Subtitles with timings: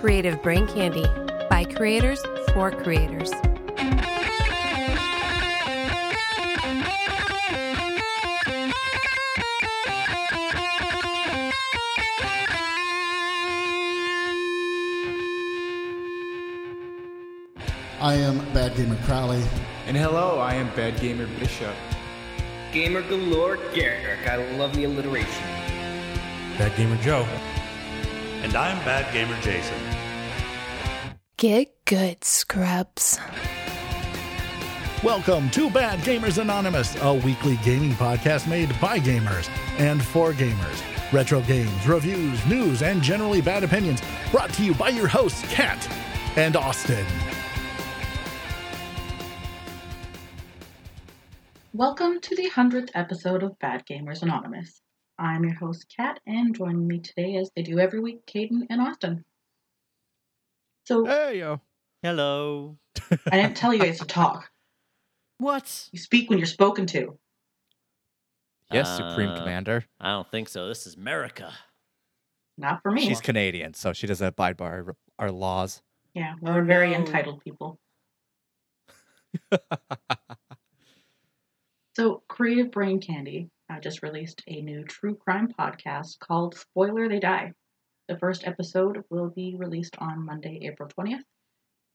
[0.00, 1.04] Creative Brain Candy
[1.50, 2.22] by creators
[2.54, 3.32] for creators.
[18.00, 19.42] I am Bad Gamer Crowley.
[19.88, 21.74] And hello, I am Bad Gamer Bishop.
[22.72, 24.28] Gamer galore Garrick.
[24.28, 25.44] I love the alliteration.
[26.56, 27.26] Bad Gamer Joe.
[28.42, 29.87] And I'm Bad Gamer Jason.
[31.38, 33.16] Get good, scrubs.
[35.04, 41.12] Welcome to Bad Gamers Anonymous, a weekly gaming podcast made by gamers and for gamers.
[41.12, 44.02] Retro games, reviews, news, and generally bad opinions
[44.32, 45.78] brought to you by your hosts, Kat
[46.34, 47.06] and Austin.
[51.72, 54.82] Welcome to the 100th episode of Bad Gamers Anonymous.
[55.20, 58.80] I'm your host, Kat, and joining me today, as they do every week, Caden and
[58.80, 59.24] Austin.
[60.88, 61.60] So, Hey yo.
[62.00, 62.78] Hello.
[63.30, 64.48] I didn't tell you guys to talk.
[65.38, 65.90] What?
[65.92, 67.18] You speak when you're spoken to.
[68.72, 69.84] Yes, Supreme Uh, Commander.
[70.00, 70.66] I don't think so.
[70.66, 71.52] This is America.
[72.56, 73.06] Not for me.
[73.06, 75.82] She's Canadian, so she doesn't abide by our, our laws.
[76.14, 76.96] yeah, we're very no.
[76.96, 77.78] entitled people.
[81.96, 87.18] So, Creative Brain Candy uh, just released a new true crime podcast called Spoiler They
[87.18, 87.52] Die.
[88.08, 91.20] The first episode will be released on Monday, April 20th.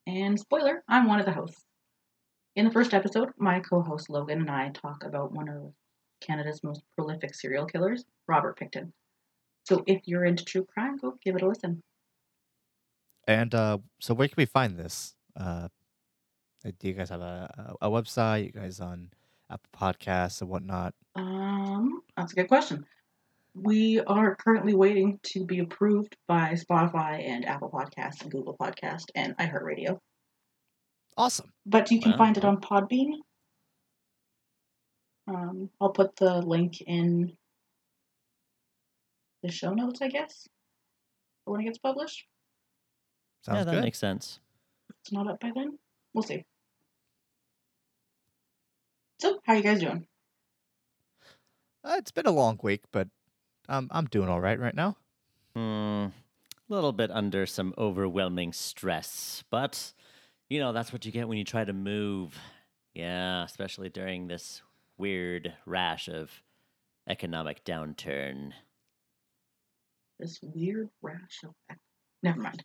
[0.05, 1.65] And spoiler, I'm one of the hosts.
[2.55, 5.73] In the first episode, my co host Logan and I talk about one of
[6.21, 8.91] Canada's most prolific serial killers, Robert Pickton.
[9.63, 11.81] So, if you're into true crime, go give it a listen.
[13.27, 15.15] And uh, so, where can we find this?
[15.35, 15.69] Uh,
[16.63, 18.45] do you guys have a, a, a website?
[18.45, 19.09] You guys on
[19.49, 20.93] Apple Podcasts and whatnot?
[21.15, 22.85] Um, that's a good question.
[23.55, 29.05] We are currently waiting to be approved by Spotify and Apple Podcasts and Google Podcast
[29.13, 29.99] and iHeartRadio.
[31.15, 31.53] Awesome.
[31.65, 32.17] But you can Wow.
[32.17, 33.19] find it on Podbean.
[35.27, 37.37] Um, I'll put the link in
[39.43, 40.47] the show notes, I guess,
[41.45, 42.25] when it gets published.
[43.43, 43.81] Sounds yeah, that good.
[43.83, 44.39] makes sense.
[45.01, 45.77] It's not up by then.
[46.13, 46.43] We'll see.
[49.19, 50.07] So, how are you guys doing?
[51.83, 53.09] Uh, it's been a long week, but
[53.69, 54.97] um, I'm doing all right right now.
[55.55, 56.07] Hmm.
[56.69, 59.93] A little bit under some overwhelming stress, but
[60.49, 62.37] you know that's what you get when you try to move.
[62.93, 64.61] Yeah, especially during this
[64.97, 66.31] weird rash of
[67.07, 68.51] economic downturn.
[70.19, 71.53] This weird rash of.
[72.21, 72.63] Never mind.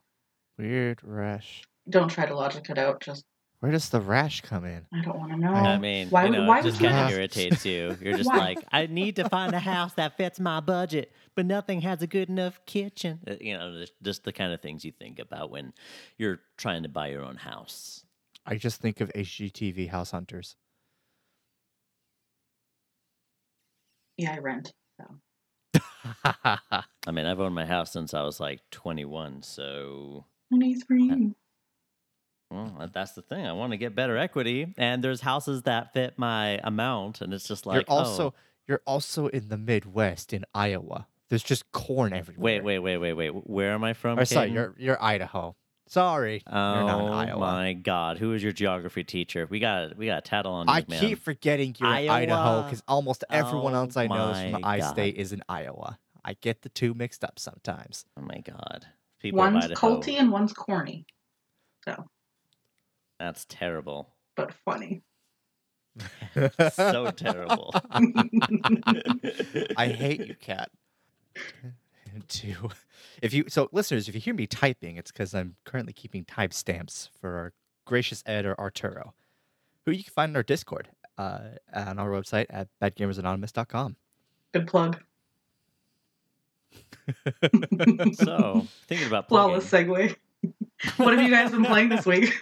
[0.58, 1.62] Weird rash.
[1.88, 3.00] Don't try to logic it out.
[3.00, 3.24] Just
[3.60, 4.86] Where does the rash come in?
[4.94, 5.52] I don't want to know.
[5.52, 7.14] I mean, why you would- know, why it would just you kind of ask?
[7.16, 7.96] irritates you.
[8.02, 11.80] You're just like, I need to find a house that fits my budget, but nothing
[11.80, 13.18] has a good enough kitchen.
[13.26, 15.72] Uh, You know, just- just the kind of things you think about when
[16.18, 18.04] you're trying to buy your own house.
[18.46, 20.54] I just think of HGTV House Hunters.
[24.16, 24.72] Yeah, I rent.
[25.00, 25.82] So
[26.24, 31.32] I mean, I've owned my house since I was like 21, so twenty-three.
[32.50, 33.46] Well, that's the thing.
[33.46, 37.46] I want to get better equity, and there's houses that fit my amount, and it's
[37.46, 38.34] just like, you're also oh,
[38.66, 41.06] you're also in the Midwest in Iowa.
[41.28, 42.62] There's just corn everywhere.
[42.62, 43.28] wait, wait, wait, wait, wait.
[43.46, 44.18] Where am I from?
[44.18, 45.56] Or sorry, you're you're Idaho.
[45.90, 47.38] Sorry, Oh you're not in oh Iowa.
[47.38, 48.18] my God!
[48.18, 49.46] Who is your geography teacher?
[49.48, 51.00] We got we got a tattle on you, I man.
[51.00, 54.60] keep forgetting you're in Idaho because almost everyone Oh else I know is from my
[54.62, 55.98] I state is in Iowa.
[56.24, 58.04] I get the two mixed up sometimes.
[58.18, 58.86] Oh my God!
[59.20, 59.74] People One's Idaho.
[60.00, 61.06] culty and one's corny.
[61.86, 62.04] So,
[63.18, 64.14] That's terrible.
[64.36, 65.02] but funny.
[66.72, 67.74] so terrible.
[69.76, 70.70] I hate you, Kat.
[72.28, 72.70] Two.
[73.22, 77.10] If you so listeners, if you hear me typing, it's because I'm currently keeping timestamps
[77.20, 77.52] for our
[77.84, 79.14] gracious editor Arturo,
[79.84, 81.40] who you can find in our Discord uh,
[81.74, 83.96] on our website at badgamersanonymous.com.
[84.52, 85.00] Good plug.
[88.14, 89.60] so thinking about plugging.
[89.60, 90.16] Flawless segue.
[90.96, 92.34] what have you guys been playing this week?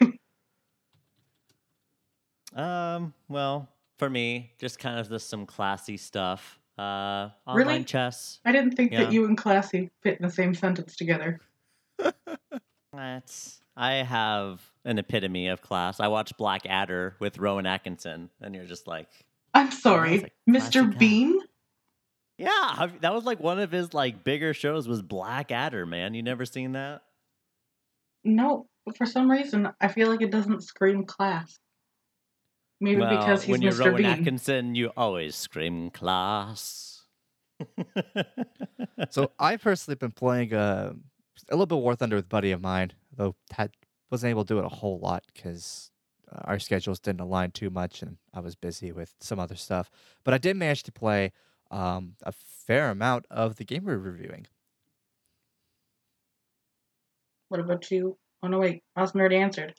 [2.57, 3.69] Um, well,
[3.99, 6.59] for me, just kind of just some classy stuff.
[6.79, 7.85] Uh, online Really?
[7.85, 8.41] chess.
[8.45, 9.05] I didn't think Yeah.
[9.05, 11.41] that you and Classy fit in the same sentence together.
[12.93, 16.01] That's I have an epitome of class.
[16.01, 19.09] I watched Black Adder with Rowan Atkinson, and you're just like,
[19.55, 20.99] I'm sorry, like classic Mr.
[20.99, 21.39] Bean.
[22.39, 25.85] yeah, that was like one of his like bigger shows was Black Adder.
[25.87, 27.03] Man, you never seen that?
[28.25, 31.59] No, but for some reason, I feel like it doesn't scream class.
[32.81, 33.79] Maybe well, because he's when you're Mr.
[33.87, 34.07] Rowan Bean.
[34.07, 37.03] Atkinson, you always scream class.
[39.11, 40.95] So I personally been playing a
[41.51, 43.73] a little bit War Thunder with a buddy of mine, though had
[44.11, 45.91] wasn't able to do it a whole lot because
[46.31, 49.91] uh, our schedules didn't align too much, and I was busy with some other stuff.
[50.25, 51.33] But I did manage to play
[51.71, 54.47] um, a fair amount of the game we're reviewing.
[57.49, 58.17] What about you?
[58.43, 59.75] Oh no, wait, Austin already answered.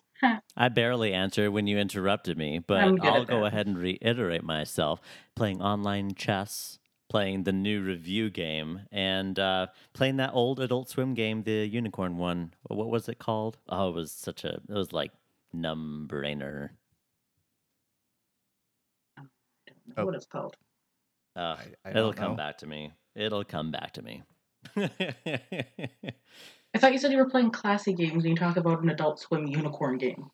[0.56, 3.48] I barely answered when you interrupted me, but I'm good I'll go that.
[3.48, 5.00] ahead and reiterate myself.
[5.36, 6.80] Playing online chess,
[7.10, 12.18] playing the new review game, and uh, playing that old Adult Swim game, the unicorn
[12.18, 12.54] one.
[12.64, 13.58] What was it called?
[13.70, 14.56] Oh, it was such a.
[14.56, 15.12] It was like
[15.56, 16.70] numbrainer.
[19.18, 20.06] I don't know Oh.
[20.06, 20.56] what it's called.
[21.36, 22.38] Uh, I- I it'll come know.
[22.38, 22.92] back to me.
[23.16, 24.24] It'll come back to me.
[26.78, 29.20] I thought you said you were playing classy games and you talk about an Adult
[29.20, 30.30] Swim unicorn game.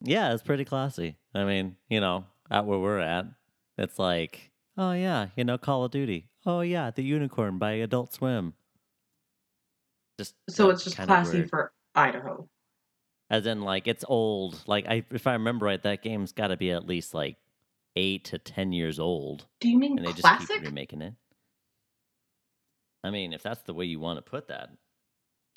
[0.00, 1.16] yeah, it's pretty classy.
[1.34, 3.26] I mean, you know, at where we're at,
[3.76, 6.28] it's like, oh yeah, you know, Call of Duty.
[6.46, 8.54] Oh yeah, the Unicorn by Adult Swim.
[10.20, 12.48] Just So it's just classy for Idaho.
[13.28, 14.62] as in like it's old.
[14.68, 17.38] Like I, if I remember right, that game's got to be at least like
[17.96, 21.14] eight to ten years old, Do you mean and they just keep remaking it.
[23.02, 24.70] I mean, if that's the way you want to put that,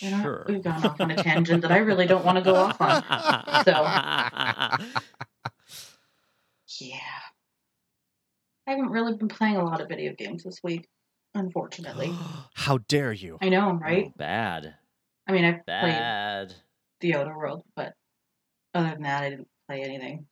[0.01, 0.45] You know, sure.
[0.47, 3.01] We've gone off on a tangent that I really don't want to go off on.
[3.63, 3.71] So,
[6.83, 6.97] yeah.
[8.67, 10.89] I haven't really been playing a lot of video games this week,
[11.33, 12.11] unfortunately.
[12.55, 13.37] How dare you?
[13.41, 14.07] I know, right?
[14.07, 14.75] Oh, bad,
[15.27, 16.53] I mean, I've played.
[17.01, 17.93] The Outer World, but
[18.73, 20.25] other than that, I didn't play anything.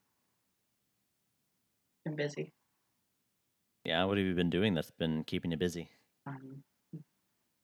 [2.05, 2.51] Been busy.
[3.85, 5.89] Yeah, what have you been doing that's been keeping you busy?
[6.25, 6.63] Um,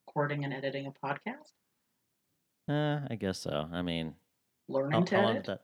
[0.07, 1.53] recording and editing a podcast,
[2.69, 3.67] Uh, I guess so.
[3.71, 4.13] I mean,
[4.67, 5.61] learning how, to how edit, did that?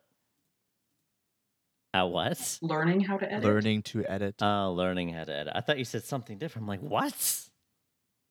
[1.94, 2.60] How what?
[2.62, 3.44] learning how to edit.
[3.46, 4.36] Learning to edit.
[4.42, 5.54] Oh, learning how to edit.
[5.56, 6.64] I thought you said something different.
[6.64, 7.42] I'm like, what?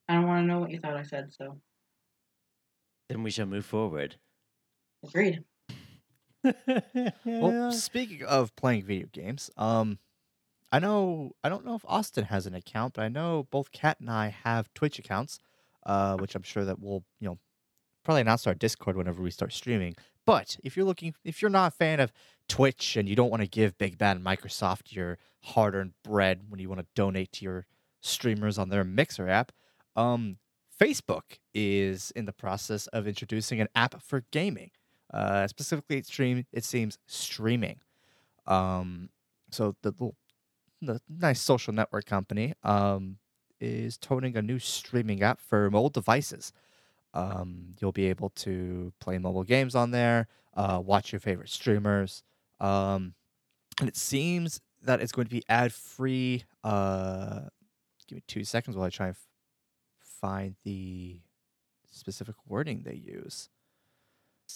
[0.09, 1.61] I don't want to know what you thought I said, so
[3.09, 4.17] Then we shall move forward.
[5.06, 5.44] agreed.
[7.25, 9.99] Well, speaking of playing video games, um,
[10.70, 13.99] I know I don't know if Austin has an account, but I know both Kat
[14.00, 15.38] and I have Twitch accounts,
[15.87, 17.38] uh, which I'm sure that we'll you know
[18.05, 19.97] probably announce our Discord whenever we start streaming.
[20.27, 22.12] But if you're looking, if you're not a fan of
[22.49, 26.69] Twitch and you don't want to give Big Bad Microsoft your hard-earned bread when you
[26.69, 27.67] want to donate to your
[28.01, 29.53] streamers on their Mixer app,
[29.97, 30.39] um,
[30.81, 34.71] Facebook is in the process of introducing an app for gaming.
[35.12, 37.81] Uh, specifically, it stream it seems streaming.
[38.47, 39.11] Um,
[39.51, 40.17] so the little,
[40.83, 43.19] the nice social network company um,
[43.61, 46.53] is toting a new streaming app for mobile devices.
[47.14, 52.22] Um, you'll be able to play mobile games on there, uh, watch your favorite streamers,
[52.61, 53.14] um,
[53.81, 56.44] and it seems that it's going to be ad free.
[56.64, 57.43] Uh,
[58.08, 59.28] give me two seconds while I try and f-
[60.20, 61.20] find the
[61.90, 63.49] specific wording they use.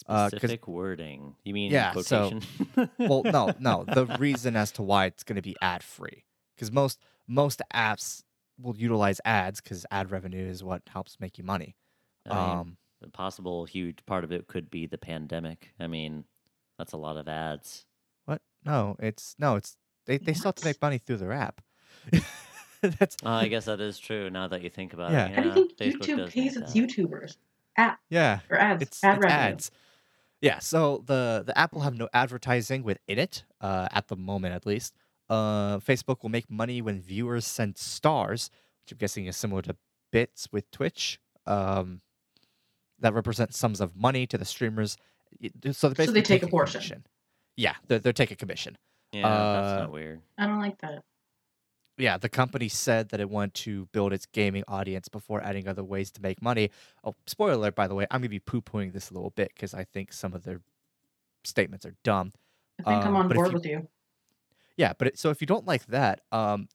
[0.07, 1.35] Uh, Specific wording.
[1.45, 2.41] You mean Yeah, so-
[2.99, 3.85] well, no, no.
[3.87, 8.23] The reason as to why it's going to be ad free, because most most apps
[8.61, 11.77] will utilize ads because ad revenue is what helps make you money.
[12.31, 15.73] I mean, Um, a possible huge part of it could be the pandemic.
[15.79, 16.25] I mean,
[16.79, 17.87] that's a lot of ads.
[18.25, 18.43] what?
[18.65, 19.77] No, it's no, it's
[20.07, 21.61] they they still have to make money through their app.
[22.81, 24.31] That's Oh, I guess that is true.
[24.31, 25.27] Now that you think about Yeah.
[25.27, 26.73] it, How do you think Facebook YouTube pays its.
[26.75, 27.37] YouTubers?
[27.77, 28.41] App yeah.
[28.51, 28.83] or ads?
[28.83, 29.71] It's, ad it's ads.
[30.41, 34.55] Yeah, so the the app will have no advertising within it, uh, at the moment
[34.55, 34.95] at least.
[35.29, 38.49] Uh, Facebook will make money when viewers send stars,
[38.85, 39.77] which I'm guessing is similar to
[40.13, 41.19] bits with Twitch.
[41.47, 42.01] Um,
[43.01, 44.97] that represent sums of money to the streamers.
[45.73, 46.81] So, they So they take a portion.
[46.81, 47.07] commission.
[47.57, 48.77] Yeah, they're, they're taking commission.
[49.13, 50.21] Yeah, that's Uh, not weird.
[50.37, 51.03] I don't like that.
[51.97, 55.83] yeah, the company said that it wanted to build its gaming audience before adding other
[55.85, 56.71] ways to make money.
[57.05, 59.31] Oh, spoiler alert, by the way, I'm going to be poo pooing this a little
[59.31, 60.61] bit because I think some of their
[61.45, 62.33] statements are dumb.
[62.81, 63.89] I think I'm um, on board you- with you.
[64.77, 66.69] Yeah, but it, so if you don't like that, um,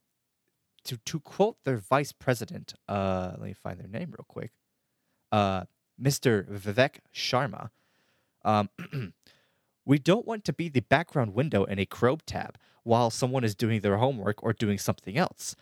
[0.83, 4.51] to, to quote their vice president, uh, let me find their name real quick,
[5.31, 5.63] uh,
[6.01, 6.45] Mr.
[6.49, 7.69] Vivek Sharma,
[8.43, 8.69] um,
[9.85, 13.55] we don't want to be the background window in a Chrome tab while someone is
[13.55, 15.55] doing their homework or doing something else.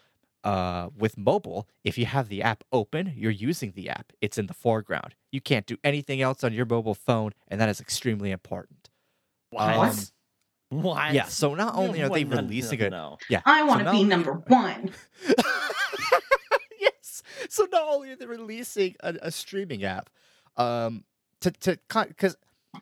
[0.44, 4.12] Uh, with mobile, if you have the app open, you're using the app.
[4.22, 5.14] It's in the foreground.
[5.32, 8.90] You can't do anything else on your mobile phone, and that is extremely important.
[9.52, 9.64] What?
[9.78, 9.96] Um,
[10.82, 11.14] What?
[11.14, 13.18] yeah, so not only are they No, no, releasing no, it, no.
[13.30, 14.90] yeah, I want to not be only- number one.
[16.80, 17.22] yes.
[17.50, 20.10] So not only are they releasing a, a streaming app,
[20.58, 21.04] um,
[21.42, 21.78] to to
[22.08, 22.38] because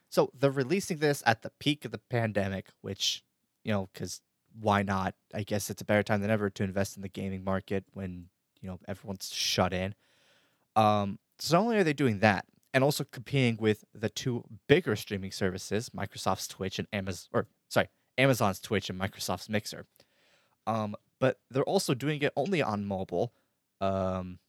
[0.10, 3.24] so they're releasing this at the peak of the pandemic, which
[3.64, 4.22] you know, because
[4.60, 5.16] why not?
[5.34, 8.30] I guess it's a better time than ever to invest in the gaming market when
[8.62, 9.96] you know everyone's shut in.
[10.76, 14.96] Um, so not only are they doing that, and also competing with the two bigger
[14.96, 19.86] streaming services, Microsoft's Twitch and Amazon, or sorry, Amazon's Twitch and Microsoft's Mixer.
[20.68, 23.34] Um, but they're also doing it only on mobile.
[23.82, 24.40] Um,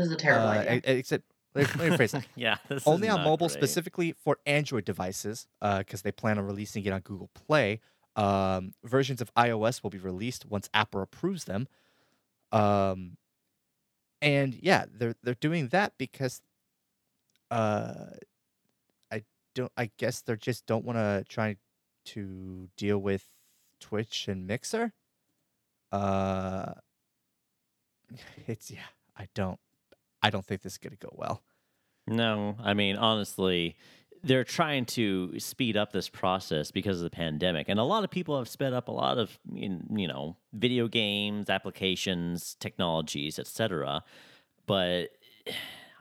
[0.00, 0.80] This is a terrible uh, idea.
[0.84, 2.26] except let me rephrase it.
[2.36, 3.58] yeah, this only is on not mobile great.
[3.58, 7.80] specifically for android devices because they plan on releasing it on google play
[8.16, 11.68] um, versions of ios will be released once apple approves them
[12.52, 13.16] um,
[14.22, 16.40] and yeah they're they're doing that because
[17.50, 18.06] uh,
[19.12, 19.22] i
[19.54, 21.56] don't i guess they just don't want to try
[22.04, 23.26] to deal with
[23.80, 24.92] twitch and mixer
[25.92, 26.72] uh
[28.46, 28.80] it's yeah
[29.16, 29.58] i don't
[30.22, 31.42] i don't think this is going to go well
[32.06, 33.76] No, I mean honestly,
[34.22, 38.10] they're trying to speed up this process because of the pandemic, and a lot of
[38.10, 44.02] people have sped up a lot of you know video games, applications, technologies, etc.
[44.66, 45.10] But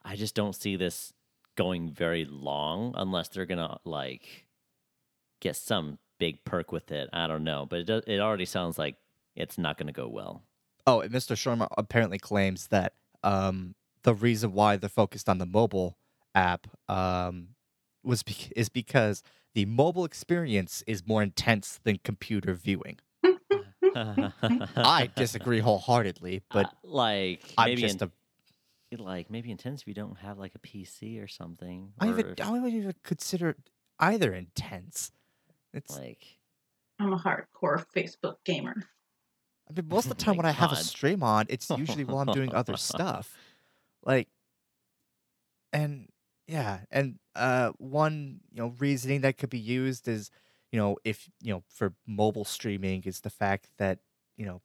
[0.04, 1.14] I just don't see this
[1.56, 4.46] going very long unless they're gonna like
[5.42, 7.10] get some big perk with it.
[7.14, 8.96] I don't know, but it does, it already sounds like
[9.36, 10.44] it's not gonna go well.
[10.88, 11.36] Oh, and Mr.
[11.36, 13.76] Sharma apparently claims that um,
[14.10, 15.96] the reason why they're focused on the mobile
[16.34, 17.50] app um,
[18.04, 19.22] was bec- is because
[19.54, 22.98] the mobile experience is more intense than computer viewing.
[23.96, 28.12] I disagree wholeheartedly, but Uh, like I'm maybe just in,
[28.98, 31.94] a like maybe intense if you don't have like a PC or something.
[32.00, 33.58] I or even if, I don't even consider it
[34.00, 35.12] either intense.
[35.72, 36.39] It's like
[37.00, 38.75] I'm a hardcore Facebook gamer.
[39.70, 42.06] I mean most of the time my when I have a stream on, it's usually
[42.06, 43.38] while I'm doing other stuff.
[44.03, 44.29] Like
[45.74, 46.08] and
[46.48, 50.32] yeah, and uh one, you know, reasoning that could be used is,
[50.72, 54.00] you know, if, you know, for mobile streaming is the fact that,
[54.38, 54.62] you know,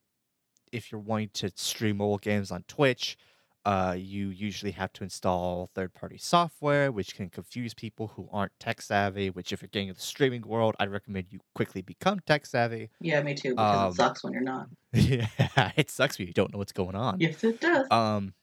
[0.72, 3.16] if you're wanting to stream mobile games on Twitch,
[3.64, 8.82] uh, you usually have to install third-party software, which can confuse people who aren't tech
[8.82, 9.30] savvy.
[9.30, 12.90] Which, if you're getting into the streaming world, I'd recommend you quickly become tech savvy.
[13.00, 13.50] Yeah, me too.
[13.54, 14.68] Because Um, it sucks when you're not.
[14.92, 17.20] yeah, it sucks when you don't know what's going on.
[17.20, 17.90] Yes, it does.
[17.90, 18.34] Um,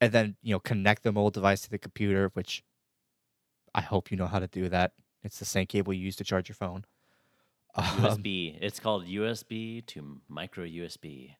[0.00, 2.62] and then you know connect the mobile device to the computer, which
[3.74, 4.92] I hope you know how to do that.
[5.22, 6.84] It's the same cable you use to charge your phone.
[7.74, 8.56] Um, USB.
[8.60, 11.36] It's called USB to micro USB.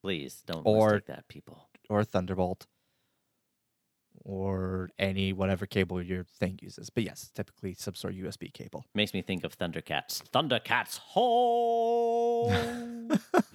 [0.00, 1.68] Please don't Or- mistake that, people.
[1.88, 2.66] or Thunderbolt,
[4.24, 6.90] or any whatever cable your thing uses.
[6.90, 8.84] But yes, typically some sort of USB cable.
[8.94, 10.22] Makes me think of Thundercats.
[10.32, 12.88] Thundercats home.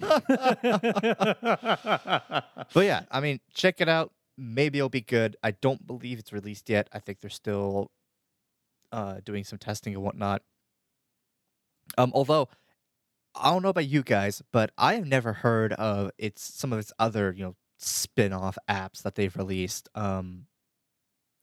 [2.74, 4.12] But yeah, I mean, check it out.
[4.36, 5.36] Maybe it'll be good.
[5.42, 6.88] I don't believe it's released yet.
[6.92, 7.90] I think they're still
[8.92, 10.42] uh, doing some testing and whatnot.
[11.96, 12.48] Um, although
[13.34, 16.78] I don't know about you guys, but I have never heard of its some of
[16.78, 19.88] its other you know spin-off apps that they've released.
[19.94, 20.46] Um,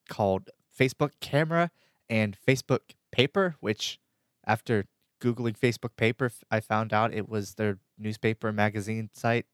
[0.09, 1.71] called Facebook Camera
[2.09, 3.99] and Facebook Paper, which
[4.45, 4.85] after
[5.25, 9.45] googling Facebook Paper, I found out it was their newspaper magazine site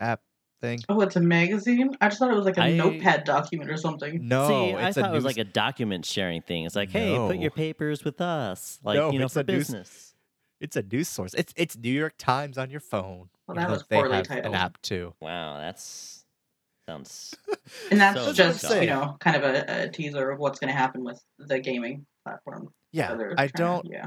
[0.00, 0.20] app
[0.60, 0.80] thing.
[0.88, 1.94] Oh, it's a magazine?
[2.00, 4.26] I just thought it was like a I- notepad document or something.
[4.26, 6.64] No, See, I it's thought a it was news- like a document sharing thing.
[6.64, 9.44] It's like, hey, put your papers with us, like No, you know, it's for a
[9.44, 10.14] news- business.
[10.58, 11.34] It's a news source.
[11.34, 13.28] It's it's New York Times on your phone.
[13.46, 14.54] Well, that was they poorly have titled.
[14.54, 15.12] an app too.
[15.20, 16.24] Wow, that's
[16.88, 17.34] sounds.
[17.90, 18.84] And that's So just, shocking.
[18.84, 22.06] you know, kind of a, a teaser of what's going to happen with the gaming
[22.24, 22.72] platform.
[22.92, 23.86] Yeah, I trying don't.
[23.90, 24.06] yeah.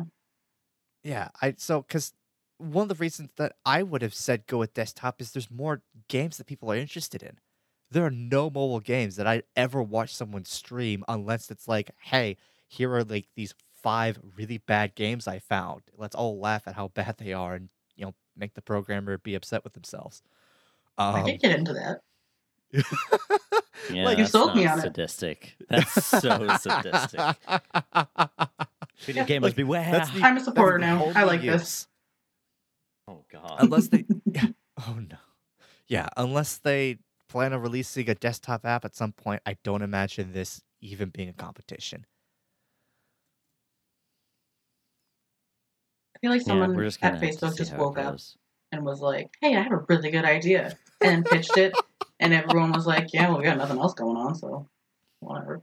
[1.04, 2.14] Yeah, I so because
[2.58, 5.84] one of the reasons that I would have said go with desktop is there's more
[6.08, 7.40] games that people are interested in.
[7.92, 12.38] There are no mobile games that I ever watch someone stream unless it's like, hey,
[12.68, 15.84] here are like these five really bad games I found.
[15.96, 19.36] Let's all laugh at how bad they are and you know make the programmer be
[19.36, 20.22] upset with themselves.
[21.14, 22.02] I Um, could get into that.
[23.88, 24.94] Yeah, Like, you sold me not on it.
[25.70, 27.40] That's so sadistic.
[29.00, 29.92] Video gamers Like, beware.
[29.92, 31.06] that's the- I'm a supporter now.
[31.16, 31.88] I only like this.
[33.08, 33.58] oh god.
[33.60, 34.48] unless they yeah.
[34.88, 35.18] oh no
[35.88, 40.34] yeah unless they plan on releasing a desktop app at some point i don't imagine
[40.34, 42.06] this even being a competition
[46.16, 48.18] I feel like someone we're at gonna have to Facebook just woke up
[48.72, 50.78] and was like, hey, I have a really good idea.
[51.02, 51.74] And pitched it.
[52.20, 54.68] And everyone was like, yeah, well, we got nothing else going on, so
[55.22, 55.62] whatever.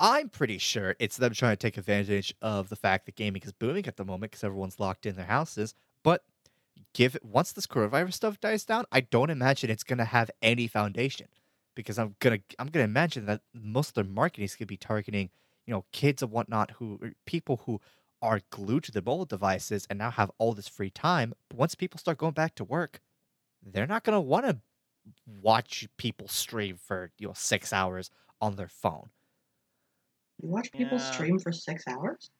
[0.00, 3.52] I'm pretty sure it's them trying to take advantage of the fact that gaming is
[3.52, 6.24] booming at the moment because everyone's locked in their houses but
[6.94, 10.30] give it once this coronavirus stuff dies down i don't imagine it's going to have
[10.42, 11.26] any foundation
[11.74, 15.30] because i'm gonna i'm gonna imagine that most of their marketing is gonna be targeting
[15.66, 17.80] you know kids and whatnot who er, people who
[18.20, 21.74] are glued to their mobile devices and now have all this free time but once
[21.74, 23.00] people start going back to work
[23.64, 24.58] they're not gonna want to
[25.26, 29.10] watch people stream for you know six hours on their phone.
[30.42, 31.10] You watch people Yeah.
[31.12, 32.30] stream for six hours?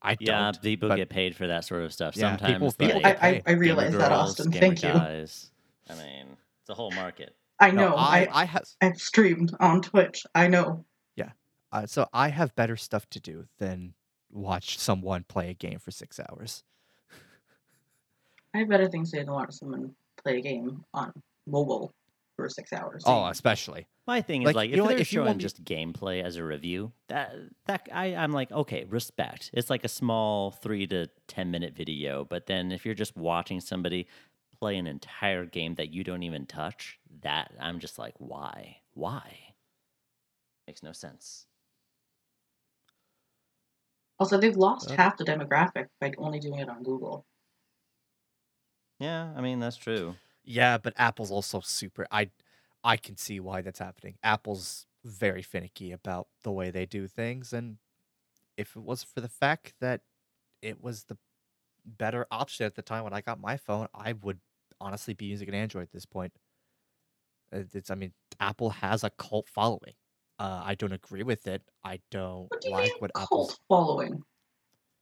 [0.00, 0.62] I Yeah, don't.
[0.62, 2.16] people but- get paid for that sort of stuff.
[2.16, 3.28] Yeah, Sometimes people- like, I, I.
[3.28, 4.50] I gamer realize that, Austin.
[4.50, 4.92] gamer Thank you.
[4.92, 5.50] guys.
[5.90, 7.34] I mean, it's a whole market.
[7.60, 7.94] I No, know.
[7.96, 10.24] I, I, I have I've streamed on Twitch.
[10.34, 10.84] I know.
[11.70, 13.92] uh, so I have better stuff to do than
[14.30, 16.64] watch someone play a game for six hours.
[18.54, 21.12] I have better things to do than watch someone play a game on
[21.46, 21.92] mobile
[22.38, 23.02] for six hours.
[23.04, 23.86] Oh, especially.
[24.06, 25.42] My thing is Like, like, you if know what, they're if you showing want me-
[25.42, 27.34] just gameplay as a review, that
[27.66, 29.50] that I I'm like okay, respect.
[29.52, 33.60] It's like a small three to ten minute video, but then if you're just watching
[33.60, 34.06] somebody
[34.58, 39.54] play an entire game that you don't even touch, that I'm just like, why, why?
[40.66, 41.46] Makes no sense.
[44.20, 47.26] Also, they've lost half the demographic by only doing it on Google.
[49.00, 50.16] Yeah, I mean that's true.
[50.48, 52.06] Yeah, but Apple's also super.
[52.10, 52.30] I
[52.84, 54.18] I can see why that's happening.
[54.22, 57.78] Apple's very finicky about the way they do things, and
[58.56, 60.02] if it was for the fact that
[60.62, 61.18] it was the
[61.86, 64.40] better option at the time when I got my phone, I would
[64.80, 66.34] honestly be using an Android at this point.
[67.52, 69.94] Uh, It's, I mean, Apple has a cult following.
[70.38, 71.62] Uh, I don't agree with it.
[71.84, 73.58] I don't What do like what cult Apple's.
[73.68, 74.22] following?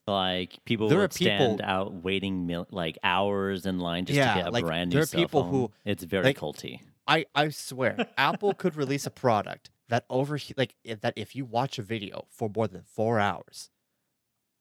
[0.06, 4.16] Like people There are would stand people- out waiting mil- like hours in line just
[4.16, 5.50] Yeah, to get a like, brand new there are people phone.
[5.50, 6.80] who, it's very like, culty.
[7.08, 11.78] I I swear, Apple could release a product that over like that if you watch
[11.78, 13.70] a video for more than four hours,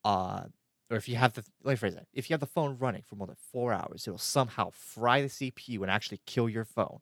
[0.04, 0.46] uh,
[0.90, 3.04] or if you have the let me phrase that, if you have the phone running
[3.04, 7.00] for more than four hours, it'll somehow fry the CPU and actually kill your phone.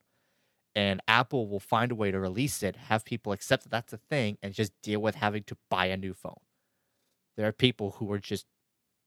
[0.76, 3.98] And Apple will find a way to release it, have people accept that that's a
[3.98, 6.40] thing, and just deal with having to buy a new phone.
[7.38, 8.46] There are people who are just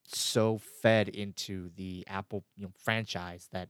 [0.08, 3.68] so fed into the Apple you know, franchise that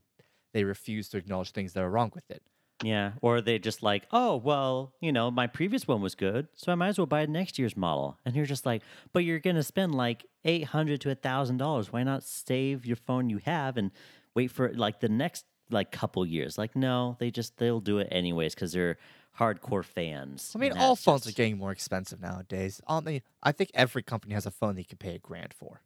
[0.53, 2.43] they refuse to acknowledge things that are wrong with it.
[2.83, 6.71] Yeah, or they just like, oh well, you know, my previous one was good, so
[6.71, 8.19] I might as well buy next year's model.
[8.27, 8.83] And you're just like,
[9.15, 11.91] but you're gonna spend like eight hundred to a thousand dollars.
[11.91, 13.93] Why not save your phone you have and
[14.35, 16.59] wait for like the next like couple years?
[16.59, 18.99] Like, no, they just they'll do it anyways because they're
[19.39, 20.53] hardcore fans.
[20.55, 22.81] I mean, all phones are getting more expensive nowadays.
[22.87, 25.83] I mean, I think every company has a phone you can pay a grand for,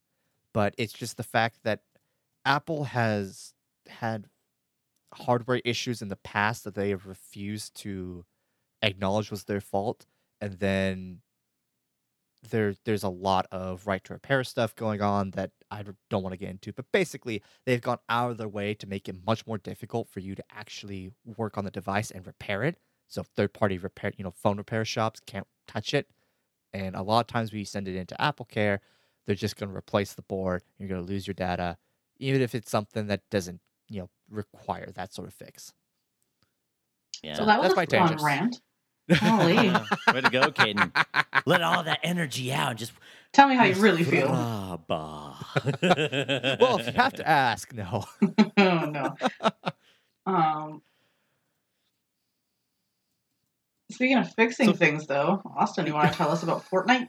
[0.55, 1.83] but it's just the fact that
[2.45, 3.55] Apple has
[3.89, 4.29] had
[5.15, 8.25] hardware issues in the past that they have refused to
[8.83, 10.07] acknowledge was their fault,
[10.41, 11.23] and then
[12.49, 16.33] there there's a lot of right to repair stuff going on that I don't want
[16.33, 16.73] to get into.
[16.73, 20.21] But basically, they've gone out of their way to make it much more difficult for
[20.21, 22.79] you to actually work on the device and repair it.
[23.11, 26.09] So third party repair, you know, phone repair shops can't touch it.
[26.73, 28.81] And a lot of times we send it into Apple Care,
[29.27, 30.63] they're just going to replace the board.
[30.79, 31.77] You're going to lose your data,
[32.19, 35.73] even if it's something that doesn't, you know, require that sort of fix.
[37.23, 37.35] Yeah.
[37.35, 38.25] So that was that's my a fun tangents.
[38.25, 38.61] rant.
[39.19, 39.55] Holy.
[39.55, 40.93] Yeah, Way to go, Caden.
[41.45, 42.93] Let all that energy out and just
[43.33, 44.29] Tell me how you really feel.
[44.29, 45.37] Ah, bah.
[45.83, 48.05] well, if you have to ask, no.
[48.59, 49.17] oh no.
[50.27, 50.83] Um.
[54.01, 57.09] Speaking of fixing So- things, though, Austin, you want to tell us about Fortnite?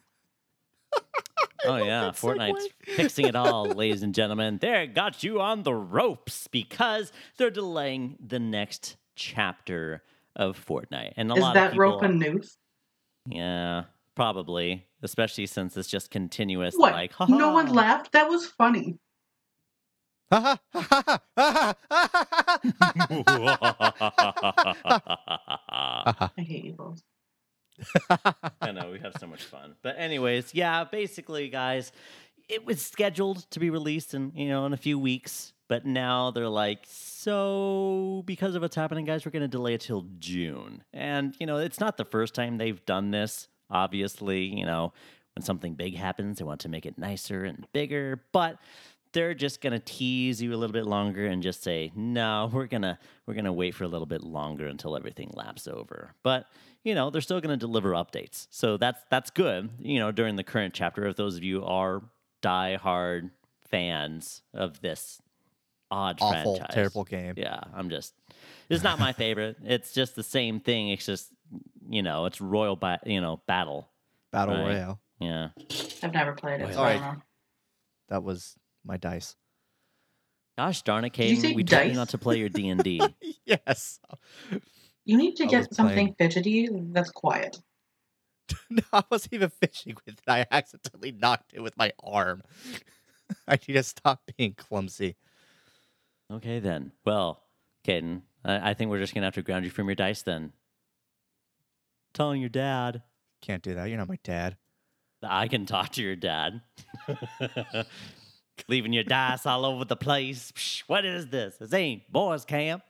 [1.63, 2.95] Oh yeah, Fortnite's segue.
[2.97, 4.57] fixing it all, ladies and gentlemen.
[4.57, 10.03] They got you on the ropes because they're delaying the next chapter
[10.35, 11.81] of Fortnite, and a Is lot that of people.
[11.85, 12.57] rope and noose?
[13.25, 13.83] Yeah,
[14.15, 16.75] probably, especially since it's just continuous.
[16.75, 16.91] What?
[16.91, 18.11] Like, no one "Ha-ha." laughed.
[18.11, 18.97] That was funny.
[20.31, 21.75] I
[26.37, 27.01] hate you both.
[28.61, 29.75] I know we have so much fun.
[29.81, 31.91] But anyways, yeah, basically, guys,
[32.47, 36.31] it was scheduled to be released in you know in a few weeks, but now
[36.31, 40.83] they're like, so because of what's happening, guys, we're going to delay it till June.
[40.93, 43.49] And you know, it's not the first time they've done this.
[43.69, 44.93] Obviously, you know,
[45.35, 48.57] when something big happens, they want to make it nicer and bigger, but
[49.13, 52.97] they're just gonna tease you a little bit longer and just say no we're gonna
[53.25, 56.45] we're gonna wait for a little bit longer until everything laps over but
[56.83, 60.43] you know they're still gonna deliver updates so that's that's good you know during the
[60.43, 62.01] current chapter if those of you are
[62.41, 63.29] die hard
[63.69, 65.21] fans of this
[65.89, 67.33] odd Awful, franchise terrible game.
[67.37, 68.13] yeah i'm just
[68.69, 71.29] it's not my favorite it's just the same thing it's just
[71.89, 73.87] you know it's royal ba- you know battle
[74.31, 74.67] Battle Right.
[74.67, 74.99] Royale.
[75.19, 75.49] yeah
[76.01, 76.67] I've never played it.
[76.67, 77.17] Wait, So I alright.
[78.07, 79.35] That was my dice.
[80.57, 83.01] gosh darn it Did you Caden, we told you not to play your d&d
[83.45, 83.99] yes.
[85.05, 87.57] You need to I get something playing- fidgety that's quiet.
[88.69, 90.21] No, I wasn't even fishing with it.
[90.27, 92.41] I accidentally knocked it with my arm.
[93.47, 95.15] I need to stop being clumsy.
[96.31, 96.91] Okay, then.
[97.05, 97.43] Well,
[97.87, 100.51] Caden, I, I think we're just gonna have to ground you from your dice then.
[102.13, 103.03] Telling your dad.
[103.41, 103.87] Can't do that.
[103.87, 104.57] You're not my dad.
[105.23, 106.61] I can talk to your dad.
[108.67, 110.51] Leaving your dice all over the place.
[110.53, 111.57] Psh, What is this?
[111.57, 112.83] This ain't boys' camp.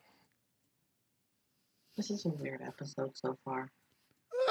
[1.98, 3.70] This is a weird episode so far.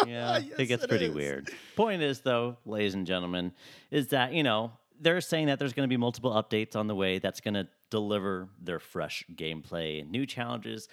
[0.06, 1.14] Yeah, Yes, it gets it pretty is.
[1.14, 1.50] weird.
[1.74, 3.52] Point is, though, ladies and gentlemen,
[3.90, 6.94] is that, you know, they're saying that there's going to be multiple updates on the
[6.94, 10.86] way that's going to deliver their fresh gameplay, new challenges,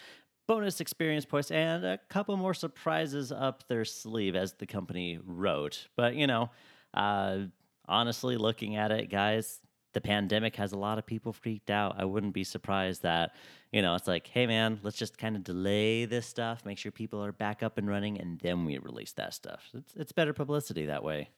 [0.47, 5.87] bonus experience points, and a couple more surprises up their sleeve, as the company wrote.
[5.95, 6.49] But, you know,
[6.95, 7.41] uh,
[7.87, 9.59] honestly, looking at it, guys,
[9.97, 11.95] the pandemic has a lot of people freaked out.
[11.97, 13.33] I wouldn't be surprised that,
[13.71, 16.91] you know, it's like, hey, man, let's just kind of delay this stuff, make sure
[16.91, 19.63] people are back up and running, and then we release that stuff.
[19.73, 21.31] It's, it's better publicity that way.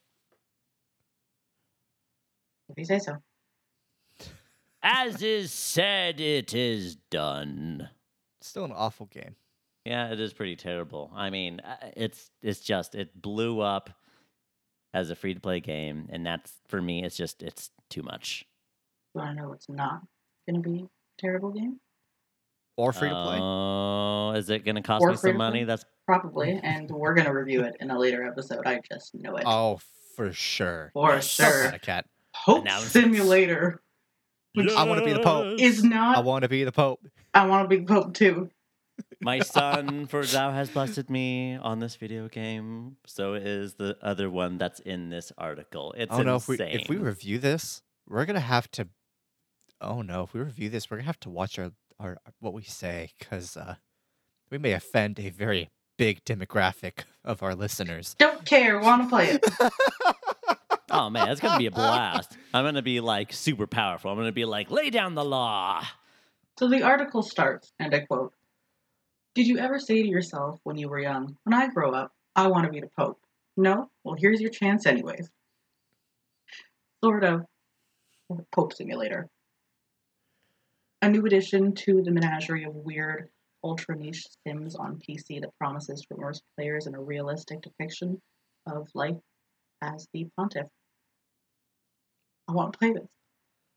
[2.68, 3.14] If you say so.
[4.84, 7.88] As is said, it is done.
[8.42, 9.38] Still an awful game.
[9.86, 11.14] Yeah, it is pretty terrible.
[11.16, 13.90] I mean, uh, it's it's just it blew up
[14.94, 17.06] as a free to play game, and that's for me.
[17.06, 18.46] It's just it's too much.
[19.16, 20.02] You I know it's not
[20.48, 21.80] going to be a terrible game?
[22.78, 23.38] Or free to play.
[23.42, 25.60] Oh, is it going to cost Or me free some to money?
[25.60, 25.66] play?
[25.66, 26.62] That's Probably, mm.
[26.64, 28.66] and we're going to review it in a later episode.
[28.66, 29.44] I just know it.
[29.46, 29.80] oh,
[30.16, 30.90] for sure.
[30.94, 31.28] For Yes.
[31.28, 31.66] sure.
[31.66, 32.06] A cat.
[32.34, 32.90] Pope Announce it.
[32.90, 33.82] Simulator
[34.76, 35.60] I want to be the Pope.
[35.60, 36.10] is not.
[36.10, 36.26] I not.
[36.26, 37.00] want to be the Pope.
[37.34, 38.50] I want to be the Pope too.
[39.22, 42.98] My son for thou has blessed me on this video game.
[43.06, 45.94] So is the other one that's in this article.
[45.98, 46.80] It's I don't know if we insane.
[46.80, 48.88] if we review this, we're gonna have to.
[49.82, 50.24] Oh no!
[50.24, 53.56] If we review this, we're gonna have to watch our our what we say because
[53.56, 53.76] uh,
[54.50, 58.16] we may offend a very big demographic of our listeners.
[58.18, 58.80] Don't care.
[58.80, 59.46] Want to play it.
[60.92, 62.38] oh man, it's gonna be a blast.
[62.54, 64.12] I'm gonna be like super powerful.
[64.12, 65.86] I'm gonna be like, lay down the law.
[66.58, 68.34] So the article starts, and I quote
[69.36, 72.48] Did you ever say to yourself when you were young, when I grow up, I
[72.48, 73.20] want to be the Pope?
[73.56, 73.90] No?
[74.04, 75.30] Well, here's your chance, anyways.
[77.04, 77.46] Sort of.
[78.52, 79.28] Pope Simulator.
[81.02, 83.30] A new addition to the menagerie of weird,
[83.64, 88.22] ultra niche sims on PC that promises to immerse players in a realistic depiction
[88.68, 89.18] of life
[89.82, 90.68] as the pontiff.
[92.48, 93.08] I want to play this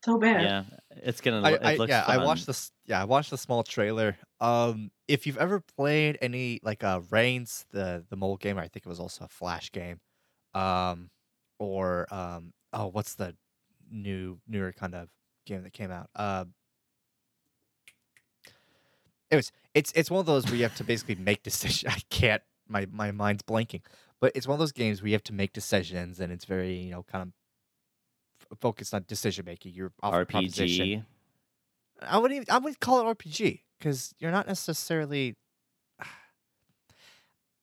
[0.04, 0.42] so bad.
[0.42, 1.42] Yeah, it's gonna.
[1.42, 2.52] I, It I, looks yeah, I watched fun.
[2.52, 2.72] this.
[2.86, 4.16] Yeah, I watched the small trailer.
[4.40, 8.84] Um, if you've ever played any like uh Reigns, the the mole game, I think
[8.84, 10.00] it was also a Flash game.
[10.54, 11.10] Um,
[11.58, 13.36] or um, oh, what's the
[13.90, 15.08] new newer kind of
[15.46, 16.10] game that came out?
[16.16, 16.46] Uh,
[19.32, 21.92] it was it's it's one of those where you have to basically make decisions.
[21.96, 22.42] I can't.
[22.68, 23.80] My my mind's blanking.
[24.20, 26.74] But it's one of those games where you have to make decisions, and it's very
[26.76, 27.28] you know kind of
[28.52, 29.72] f- focused on decision making.
[29.74, 30.86] You're off a proposition.
[30.86, 31.04] RPG.
[32.08, 35.34] I wouldn't even, I would call it RPG because you're not necessarily.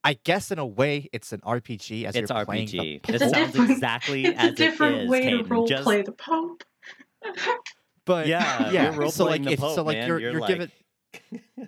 [0.03, 3.09] I guess in a way it's an RPG as It's you're playing the RPG.
[3.09, 5.09] It's it sounds exactly It's as a different it is.
[5.09, 6.63] way to role Just- play the Pope.
[8.05, 8.83] But Yeah, yeah.
[8.95, 10.07] you're so role-playing like the if so Pope, like man.
[10.07, 10.71] you're You're you're like- given,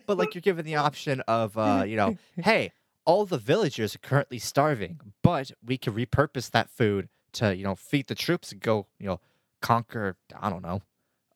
[0.06, 2.72] but like you're given the option of uh you know hey
[3.06, 7.76] all the villagers are currently starving but we can repurpose that food to you know
[7.76, 9.20] feed the troops and go you know
[9.62, 10.82] conquer I don't know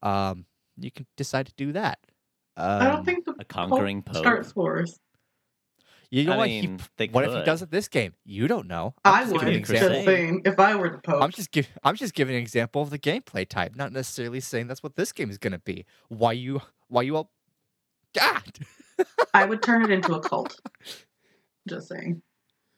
[0.02, 0.46] um
[0.78, 2.00] you can decide to do that.
[2.58, 4.24] Um, I don't think the a conquering Pope Pope.
[4.24, 5.00] starts wars.
[6.12, 8.14] you know I what mean, he, they what if he does it this game?
[8.26, 8.94] You don't know.
[9.06, 9.40] I just would.
[9.40, 9.98] giving an Just example.
[10.00, 10.14] example.
[10.14, 12.90] saying, if I were the Pope, I'm just give, I'm just giving an example of
[12.90, 15.86] the gameplay type, not necessarily saying that's what this game is going to be.
[16.10, 17.32] Why you why you all
[18.16, 19.06] God.
[19.34, 20.60] I would turn it into a cult.
[21.68, 22.22] Just saying.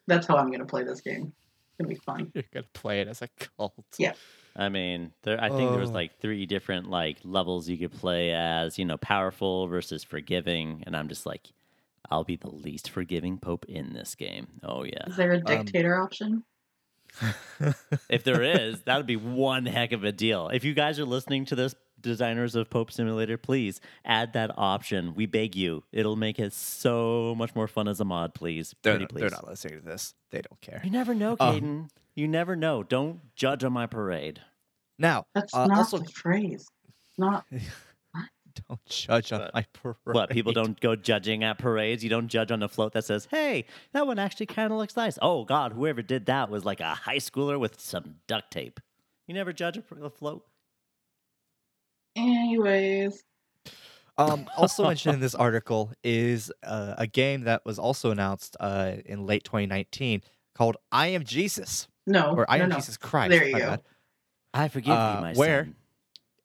[0.08, 1.34] That's how I'm going to play this game.
[1.34, 2.32] It's going to be fun.
[2.34, 3.73] You're going to play it as a cult.
[3.97, 4.13] Yeah.
[4.56, 5.39] I mean, there.
[5.41, 5.93] I think there was Oh.
[5.93, 8.80] like three different like levels you could play as.
[8.80, 11.52] You know, powerful versus forgiving, and I'm just like,
[12.10, 14.47] I'll be the least forgiving pope in this game.
[14.63, 15.06] Oh yeah.
[15.08, 16.43] Is there a um, dictator option?
[18.10, 20.50] If there is, that would be one heck of a deal.
[20.50, 25.14] If you guys are listening to this, designers of Pope Simulator, please add that option.
[25.16, 25.84] We beg you.
[25.92, 28.76] It'll make it so much more fun as a mod, please.
[28.84, 29.20] They're Pretty not, please.
[29.22, 30.14] they're not listening to this.
[30.32, 30.82] They don't care.
[30.84, 31.90] You never know, Um, Caden.
[32.16, 32.84] you never know.
[32.84, 34.42] Don't judge on my parade.
[35.00, 36.68] Now, That's uh, not also the phrase.
[37.10, 37.46] It's not.
[38.68, 39.96] don't judge on But- my parade.
[40.04, 42.04] What people don't go judging at parades.
[42.04, 44.96] You don't judge on a float that says, "Hey, that one actually kind of looks
[44.96, 48.80] nice." Oh God, whoever did that was like a high schooler with some duct tape.
[49.28, 50.44] You never judge a float.
[52.17, 53.23] Anyways,
[54.17, 58.93] Um, also mentioned in this article is uh, a game that was also announced uh,
[59.06, 60.21] in late 2019
[60.56, 62.34] called I Am Jesus no.
[62.36, 62.75] or I no, Am no.
[62.77, 63.30] Jesus Christ.
[63.32, 63.60] There you go.
[63.60, 63.82] bad.
[64.53, 65.75] I forgive Uh, you, my where- son.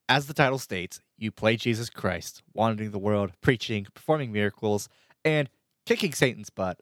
[0.08, 4.88] as the title states, you play Jesus Christ, wandering the world, preaching, performing miracles,
[5.24, 5.48] and
[5.86, 6.78] kicking Satan's butt,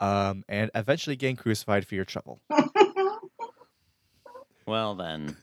[0.00, 2.40] um, and eventually getting crucified for your trouble.
[4.66, 5.34] Well then.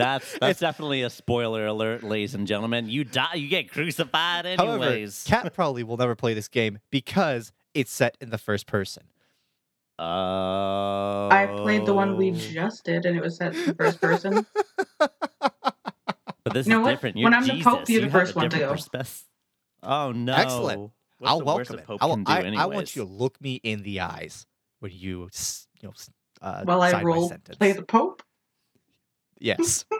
[0.00, 2.88] That's that's definitely a spoiler alert, ladies and gentlemen.
[2.88, 5.24] You die, you get crucified However, anyways.
[5.26, 9.04] Kat probably will never play this game because it's set in the first person.
[9.98, 11.28] Oh.
[11.30, 14.46] I played the one we just did, and it was set in first person.
[14.98, 16.90] But this You know is what?
[16.92, 17.16] different.
[17.18, 17.64] You're When I'm the Jesus.
[17.64, 18.98] Pope, be the you have first a one to different go.
[18.98, 19.22] perspe-
[19.82, 20.32] Oh no!
[20.34, 20.80] Excellent.
[21.18, 21.84] What's I'll welcome it.
[21.84, 24.46] Pope I, will- I, I want you to look me in the eyes
[24.80, 25.94] when you, s- you know,
[26.40, 27.58] uh, While I sign my roll sentence.
[27.58, 28.22] play the Pope.
[29.40, 29.84] Yes.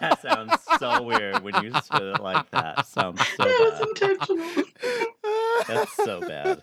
[0.00, 2.86] That sounds so weird when you say it like that.
[2.86, 4.64] Sounds so it was intentional.
[5.68, 6.62] That's so bad.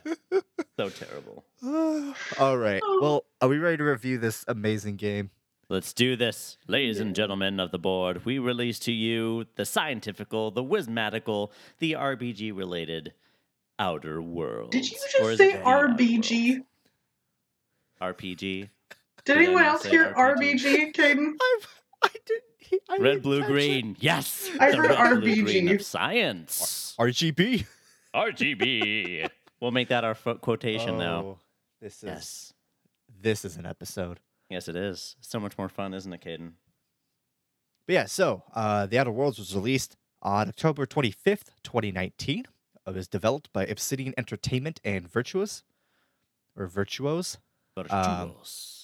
[0.78, 1.46] So terrible.
[2.40, 2.82] All right.
[2.84, 3.00] Oh.
[3.02, 5.30] Well, are we ready to review this amazing game?
[5.70, 8.26] Let's do this, ladies and gentlemen of the board.
[8.26, 13.14] We release to you the scientifical, the wismatical, the RPG related
[13.80, 14.72] Outer World.
[14.72, 16.66] Did you just say RBG?
[18.02, 18.70] RPG.
[19.26, 20.62] Did Did I anyone else hear RPG?
[20.62, 21.34] RBG, Caden?
[22.04, 22.82] I've, didn't.
[22.90, 23.52] I Red, didn't blue, catch it.
[23.54, 23.98] green.
[24.00, 24.50] Yes.
[24.60, 25.76] I the heard red, blue, green RBG.
[25.76, 26.96] of science.
[27.00, 27.66] RGB.
[28.16, 29.30] RGB.
[29.60, 31.20] we'll make that our fo- quotation now.
[31.22, 31.38] Oh,
[31.82, 32.54] This is Yes.
[33.22, 34.20] this is an episode.
[34.50, 35.16] Yes, it is.
[35.22, 36.54] So much more fun, isn't it, Caden?
[37.88, 42.46] But yeah, so uh, The Outer Worlds was released on October 25th, 2019.
[42.88, 45.64] It was developed by Obsidian Entertainment and Virtuos,
[46.58, 47.38] or Virtuos,
[47.78, 48.81] Virtuos.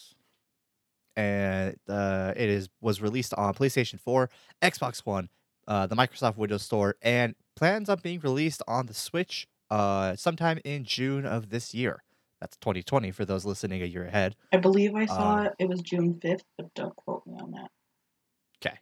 [1.17, 4.29] And uh, it is was released on PlayStation 4,
[4.61, 5.29] Xbox One,
[5.67, 10.59] uh, the Microsoft Windows Store, and plans on being released on the Switch uh, sometime
[10.63, 12.03] in June of this year.
[12.39, 14.35] That's 2020 for those listening a year ahead.
[14.53, 15.53] I believe I saw Um, it.
[15.59, 17.71] It was June 5th, but don't quote me on that.
[18.63, 18.77] Okay.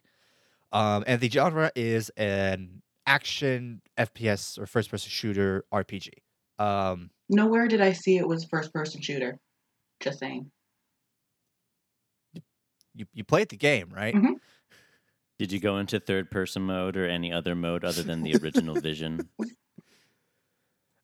[0.72, 6.10] Um, and the genre is an action FPS or first person shooter RPG.
[6.58, 9.38] Um, Nowhere did I see it was first person shooter.
[10.00, 10.50] Just saying.
[12.96, 14.14] You, you played the game, right?
[14.14, 14.34] Mhm.
[15.38, 18.74] Did you go into third person mode or any other mode other than the original
[18.80, 19.28] Vision?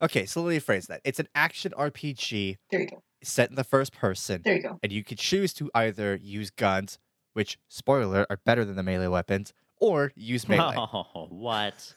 [0.02, 1.00] Okay, so let me phrase that.
[1.05, 3.02] It's an action RPG There you go.
[3.22, 4.78] set in the first person, There you go.
[4.83, 6.98] and you could choose to either use guns,
[7.35, 10.74] which, spoiler, are better than the melee weapons, or use melee.
[10.76, 11.94] Oh, what?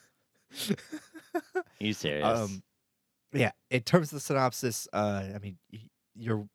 [1.80, 2.24] you serious?
[2.26, 2.62] Um,
[3.32, 3.50] yeah.
[3.70, 5.58] In terms of the synopsis, uh, I mean,
[6.14, 6.46] you're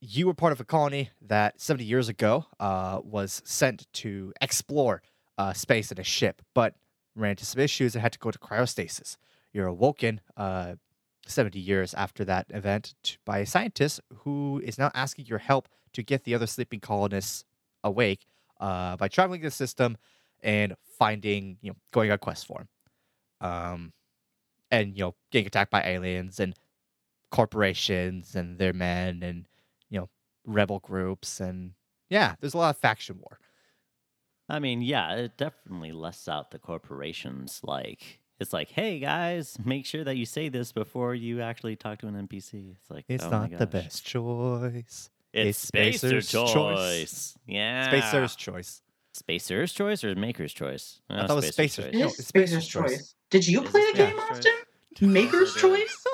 [0.00, 5.02] you were part of a colony that 70 years ago uh, was sent to explore
[5.38, 6.74] uh, space in a ship, but
[7.14, 9.16] ran into some issues and had to go to cryostasis.
[9.52, 10.74] You're awoken uh,
[11.26, 16.02] 70 years after that event by a scientist who is now asking your help to
[16.02, 17.44] get the other sleeping colonists
[17.84, 18.26] awake
[18.60, 19.96] uh, by traveling the system
[20.42, 22.68] and finding, you know, going on quest for him
[23.40, 23.92] um,
[24.70, 26.54] and you know getting attacked by aliens and
[27.30, 29.46] corporations and their men and
[30.50, 31.72] rebel groups and
[32.08, 33.38] yeah, there's a lot of faction war.
[34.48, 37.60] I mean, yeah, it definitely lists out the corporations.
[37.62, 42.00] Like, it's like, hey guys, make sure that you say this before you actually talk
[42.00, 42.72] to an NPC.
[42.72, 45.08] It's like, It's oh not the best choice.
[45.32, 46.52] It's, It's Spacer's Spacer's choice.
[46.52, 47.38] choice.
[47.46, 48.82] Yeah, Spacer's choice.
[49.14, 51.00] Spacer's choice or Maker's choice?
[51.08, 52.90] I thought it was Spacer's It No, Spacer's Spacer's choice.
[52.90, 53.14] choice.
[53.30, 55.12] Did you Is play the game, Spacer's Austin?
[55.12, 56.04] Maker's choice?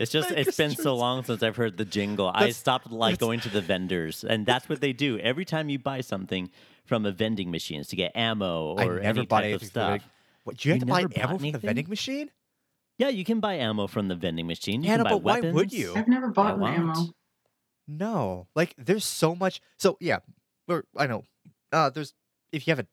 [0.00, 2.30] It's just it's been so long since I've heard the jingle.
[2.32, 5.78] I stopped like going to the vendors, and that's what they do every time you
[5.78, 6.50] buy something
[6.84, 9.70] from a vending machines to get ammo I or never any bought type of anything
[9.70, 10.10] from the stuff.
[10.44, 12.30] What you have to buy never bought ammo from the vending machine?
[12.98, 14.82] Yeah, you can buy ammo from the vending machine.
[14.82, 15.94] You Yeah, can buy but why would you?
[15.94, 17.14] I've never bought an ammo.
[17.86, 19.60] No, like there's so much.
[19.78, 20.18] So yeah,
[20.66, 21.24] we're, I know.
[21.72, 22.12] Uh, there's
[22.52, 22.88] if you haven't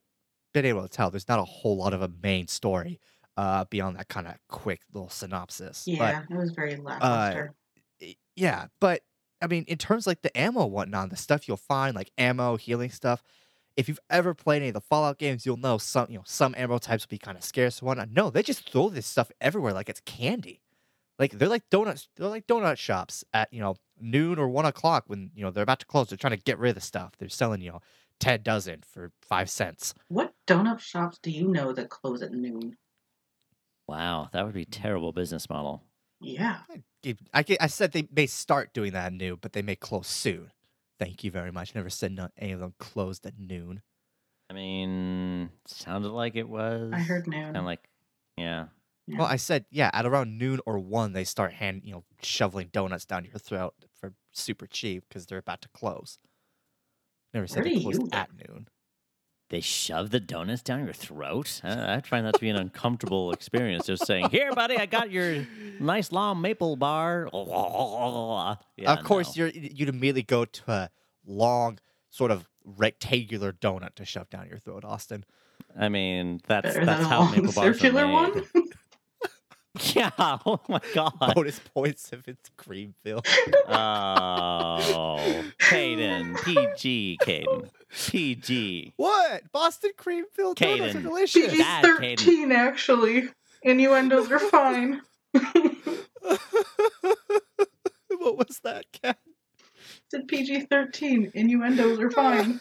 [0.54, 2.98] been able to tell, there's not a whole lot of a main story
[3.36, 5.84] uh beyond that kind of quick little synopsis.
[5.86, 7.54] Yeah, it was very lackluster.
[8.00, 9.02] But y- yeah, but
[9.42, 12.90] I mean, in terms like the ammo whatnot, the stuff you'll find like ammo, healing
[12.90, 13.22] stuff.
[13.76, 16.54] If you've ever played any of the Fallout games, you'll know some you know some
[16.56, 18.10] ammo types will be kind of scarce whatnot.
[18.10, 20.62] No, they just throw this stuff everywhere like it's candy.
[21.18, 22.08] Like they're like donuts.
[22.16, 25.62] They're like donut shops at you know noon or one o'clock when you know they're
[25.62, 26.08] about to close.
[26.08, 27.12] They're trying to get rid of the stuff.
[27.18, 27.80] They're selling you know
[28.18, 29.92] ten dozen for five cents.
[30.08, 32.76] what donut shops do you know that close at noon?
[33.88, 35.82] Wow, that would be a terrible business model.
[36.20, 36.58] Yeah.
[37.04, 40.08] I, I, I said they may start doing that at noon, but they may close
[40.08, 40.50] soon.
[40.98, 41.74] Thank you very much.
[41.74, 43.82] Never said not any of them closed at noon.
[44.48, 46.90] I mean, sounded like it was.
[46.94, 47.44] I heard noon.
[47.44, 47.88] Kind of like,
[48.36, 48.66] yeah.
[49.06, 49.18] Yeah.
[49.18, 49.90] Well, I said yeah.
[49.92, 53.74] At around noon or one, they start hand you know shoveling donuts down your throat
[53.94, 56.18] for super cheap because they're about to close.
[57.32, 58.68] Never said Where they closed you at noon.
[59.48, 61.60] They shove the donuts down your throat.
[61.62, 63.86] I, I find that to be an uncomfortable experience.
[63.86, 65.46] Just saying, "Here, buddy, I got your
[65.78, 67.28] nice long maple bar."
[68.76, 69.44] Yeah, of course, no.
[69.44, 70.90] you're you'd immediately go to a
[71.24, 71.78] long,
[72.10, 75.24] sort of rectangular donut to shove down your throat, Austin.
[75.78, 78.12] I mean, that's Better that's how maple bars are circular made.
[78.12, 78.44] one.
[79.94, 80.10] Yeah.
[80.18, 81.12] Oh my god.
[81.34, 83.26] Bonus points if it's cream filled.
[83.68, 88.92] Oh, Caden, PG, Caden, PG.
[88.96, 89.42] what?
[89.52, 91.02] Boston cream filled donuts are Caden.
[91.02, 91.50] delicious.
[91.50, 92.18] PG Bad, Caden.
[92.18, 93.28] thirteen actually.
[93.62, 95.00] Innuendos are fine.
[98.18, 99.18] what was that, Kat?
[100.10, 101.30] Said PG thirteen.
[101.34, 102.60] Innuendos are fine.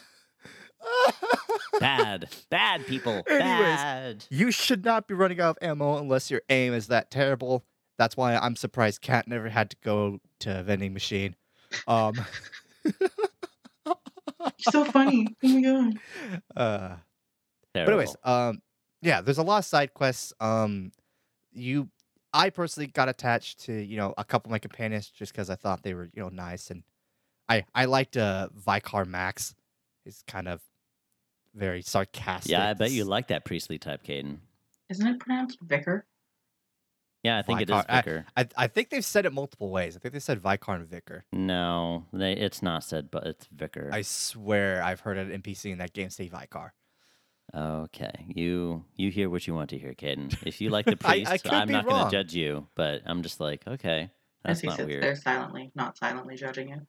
[1.79, 3.39] Bad, bad people, Anyways.
[3.41, 4.25] bad.
[4.29, 7.65] you should not be running out of ammo unless your aim is that terrible.
[7.97, 11.35] That's why I'm surprised Kat never had to go to a vending machine.
[11.87, 12.13] Um,
[14.59, 15.27] so funny.
[15.43, 15.99] Oh my god.
[16.55, 16.95] uh,
[17.73, 18.61] But anyways, um,
[19.01, 20.33] yeah, there's a lot of side quests.
[20.39, 20.91] Um,
[21.51, 21.89] you,
[22.33, 25.55] I personally got attached to you know a couple of my companions just because I
[25.55, 26.83] thought they were you know nice, and
[27.49, 29.55] I I liked uh Vicar Max.
[30.03, 30.61] He's kind of
[31.55, 32.51] very sarcastic.
[32.51, 34.37] yeah, I bet you like that priestly type, Caden.
[34.89, 36.05] Isn't it pronounced vicar?
[37.23, 39.95] Yeah, I think it is Vicar- I- I I think they've said it multiple ways.
[39.95, 41.25] I think they said Vicar and Vicar.
[41.31, 43.89] No, they, it's not said, but it's vicar.
[43.91, 46.73] I swear I've heard an NPC in that game say Vicar.
[47.55, 50.35] Okay, you you hear what you want to hear, Caden.
[50.45, 53.23] If you like the I- I priest, I'm not going to judge you, but I'm
[53.23, 54.11] just like, okay,
[54.43, 55.01] that's As he not sits weird.
[55.03, 56.85] there silently, not silently judging you.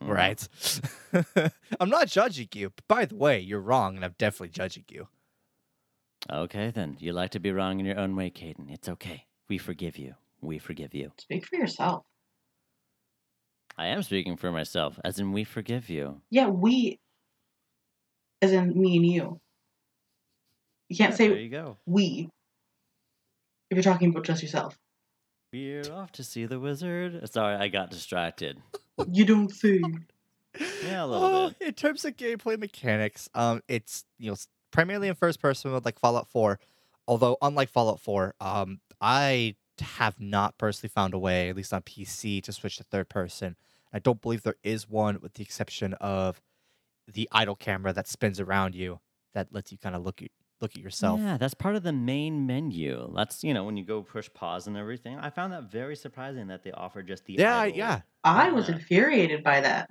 [0.00, 0.08] Mm.
[0.08, 1.50] Right.
[1.80, 2.70] I'm not judging you.
[2.70, 5.08] But by the way, you're wrong, and I'm definitely judging you.
[6.30, 8.70] Okay, then you like to be wrong in your own way, Caden.
[8.72, 9.26] It's okay.
[9.48, 10.14] We forgive you.
[10.40, 11.12] We forgive you.
[11.18, 12.04] Speak for yourself.
[13.78, 16.20] I am speaking for myself, as in we forgive you.
[16.30, 16.98] Yeah, we,
[18.42, 19.40] as in me and you.
[20.88, 21.76] You can't Yeah, say there you go.
[21.86, 22.28] we
[23.70, 24.78] if you're talking about just yourself.
[25.52, 27.28] We're off to see the wizard.
[27.30, 28.58] Sorry, I got distracted.
[29.10, 29.82] You don't say.
[30.86, 31.68] Yeah, a little Oh, bit.
[31.68, 34.36] In terms of gameplay mechanics, um, it's you know
[34.70, 36.58] primarily in first person mode like Fallout 4.
[37.08, 41.82] Although unlike Fallout 4, um, I have not personally found a way, at least on
[41.82, 43.56] PC, to switch to third person.
[43.92, 46.40] I don't believe there is one, with the exception of
[47.06, 49.00] the idle camera that spins around you
[49.34, 50.30] that lets you kind of look at
[50.60, 51.20] look at yourself.
[51.20, 53.12] Yeah, that's part of the main menu.
[53.14, 55.18] That's you know when you go push pause and everything.
[55.18, 57.76] I found that very surprising that they offer just the Yeah, idle.
[57.78, 58.00] yeah.
[58.24, 59.90] I was infuriated by that.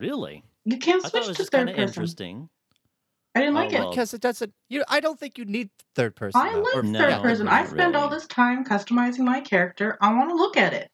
[0.00, 0.44] Really?
[0.64, 1.82] You can't I switch thought it was to third person.
[1.84, 2.48] interesting.
[3.36, 3.88] I didn't Oh, like well.
[3.88, 3.90] it.
[3.90, 4.52] Because it doesn't.
[4.68, 6.40] You, I don't think you need third person.
[6.40, 6.60] I though.
[6.60, 7.48] like Or- no, third person.
[7.48, 9.98] I not spend all this time customizing my character.
[10.00, 10.90] I want to look at it.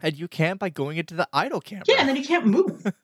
[0.00, 1.84] and you can't by going into the idle camera.
[1.88, 2.86] Yeah, and then you can't move.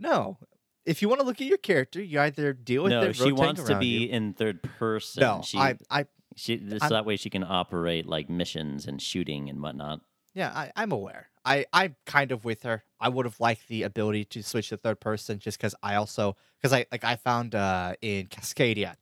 [0.00, 0.38] No.
[0.86, 2.96] If you want to look at your character, you either deal with it.
[2.96, 3.16] No, it.
[3.16, 4.08] she wants to be you.
[4.08, 5.22] in third person.
[5.22, 9.48] No, she, I, I, she, so that way she can operate like missions and shooting
[9.48, 10.00] and whatnot.
[10.34, 11.28] yeah, I, I'm aware.
[11.44, 12.84] I, I'm kind of with her.
[13.00, 16.36] I would have liked the ability to switch to third person, just because I also,
[16.60, 18.96] because I like I found uh in Cascadia,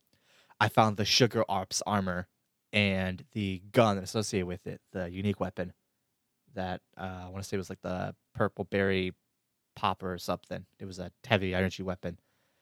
[0.59, 2.27] I found the Sugar Arps armor
[2.73, 5.73] and the gun associated with it, the unique weapon,
[6.55, 9.13] that uh, I want to say was like the purple berry
[9.75, 10.65] popper or something.
[10.79, 12.17] It was a heavy energy weapon.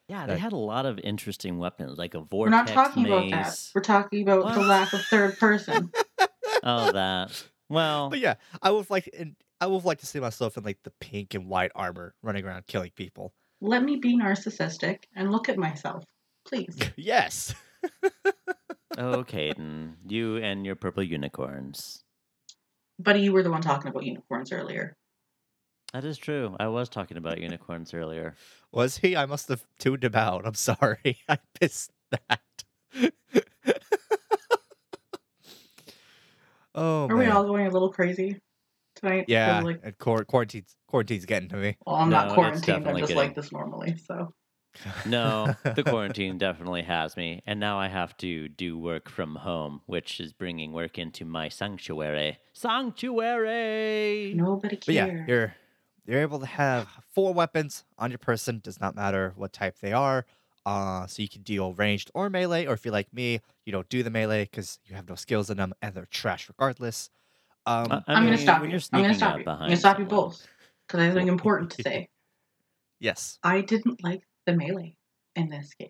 [0.07, 2.33] Yeah, they had a lot of interesting weapons, like a vortex.
[2.35, 3.11] We're not talking maze.
[3.11, 3.69] about that.
[3.73, 5.89] We're talking about the lack of third person.
[6.63, 7.43] oh, that.
[7.69, 10.79] Well, But yeah, I would like and I would like to see myself in like
[10.83, 13.33] the pink and white armor running around killing people.
[13.61, 16.03] Let me be narcissistic and look at myself,
[16.45, 16.75] please.
[16.97, 17.53] yes.
[18.97, 22.03] oh, Caden, you and your purple unicorns.
[22.99, 24.97] Buddy, you were the one talking about unicorns earlier.
[25.93, 26.55] That is true.
[26.59, 28.35] I was talking about unicorns earlier.
[28.71, 29.15] Was he?
[29.15, 30.45] I must have tuned him out.
[30.47, 31.17] I'm sorry.
[31.29, 32.39] I missed that.
[36.75, 37.31] oh Are we man.
[37.33, 38.39] all going a little crazy
[38.95, 39.25] tonight?
[39.27, 41.77] yeah, 'Cause, Like, and quar- quarantine's quarantine's getting to me.
[41.85, 42.87] well, I'm No, not quarantined.
[42.87, 43.97] I'm just getting- like this normally.
[43.97, 44.33] So
[45.05, 49.81] No, the quarantine definitely has me, and now I have to do work from home,
[49.85, 52.37] which is bringing work into my sanctuary.
[52.53, 54.33] Sanctuary.
[54.35, 55.27] nobody But yeah, cares.
[55.27, 55.55] you're
[56.05, 58.59] you're able to have four weapons on your person.
[58.63, 60.25] Does not matter what type they are.
[60.65, 63.89] Uh, so you can deal ranged or melee, or if you're like me, you don't
[63.89, 67.09] do the melee because you have no skills in them and they're trash regardless.
[67.65, 68.79] Um, I- I I'm mean, going to stop you.
[68.93, 69.45] I'm going to stop you.
[69.47, 70.45] I'm going to stop you both
[70.87, 72.09] because I have something important to say.
[72.99, 74.97] yes, I didn't like the melee
[75.35, 75.89] in this game,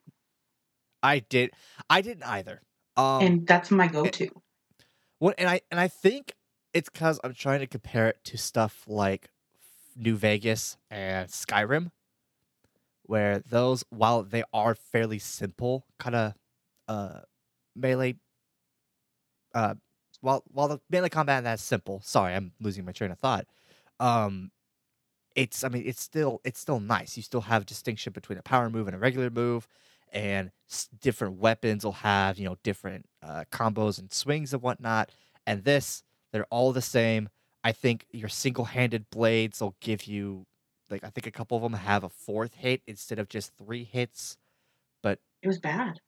[1.03, 1.51] I did.
[1.89, 2.62] I didn't either.
[2.95, 4.30] Um, and that's my go-to.
[5.20, 6.34] What and I and I think
[6.74, 9.30] it's because I'm trying to compare it to stuff like
[9.95, 11.91] New Vegas and Skyrim,
[13.03, 16.33] where those, while they are fairly simple, kind of
[16.87, 17.19] uh,
[17.75, 18.15] melee.
[19.53, 19.75] Uh,
[20.21, 22.01] while while the melee combat that's simple.
[22.03, 23.45] Sorry, I'm losing my train of thought.
[23.99, 24.51] Um,
[25.35, 27.17] it's I mean it's still it's still nice.
[27.17, 29.67] You still have distinction between a power move and a regular move,
[30.11, 35.11] and s- different weapons will have you know different uh, combos and swings and whatnot.
[35.47, 37.29] And this, they're all the same.
[37.64, 40.45] I think your single-handed blades will give you
[40.89, 43.84] like I think a couple of them have a fourth hit instead of just three
[43.84, 44.38] hits.
[45.03, 45.99] But It was bad.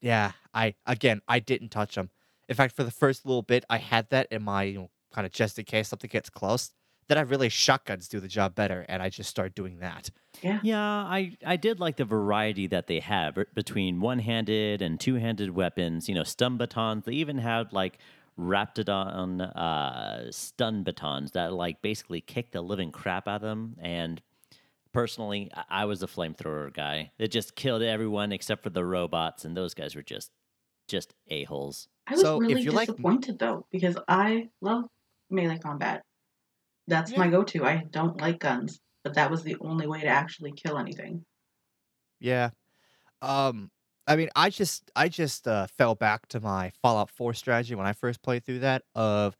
[0.00, 2.10] yeah, I again I didn't touch them.
[2.48, 5.26] In fact, for the first little bit, I had that in my you know kind
[5.26, 6.72] of just in case something gets close.
[7.08, 10.10] Then I realized shotguns do the job better, and I just started doing that.
[10.40, 10.60] Yeah.
[10.62, 15.16] Yeah, I, I did like the variety that they have between one handed and two
[15.16, 16.08] handed weapons.
[16.08, 17.04] You know, stun batons.
[17.04, 17.98] They even had like
[18.38, 23.76] Raptidon uh, stun batons that like basically kicked the living crap out of them.
[23.80, 24.20] And
[24.92, 27.12] personally, I, I was a flamethrower guy.
[27.18, 30.30] It just killed everyone except for the robots, and those guys were just
[30.88, 31.88] just a holes.
[32.06, 34.84] I was So, if really you like- disappointed though because I love
[35.30, 36.02] melee combat.
[36.88, 37.64] That's my go-to.
[37.64, 41.24] I don't like guns, but that was the only way to actually kill anything.
[42.18, 42.50] Yeah.
[43.20, 43.70] Um
[44.06, 47.86] I mean, I just I just uh, fell back to my Fallout 4 strategy when
[47.86, 49.36] I first played through that of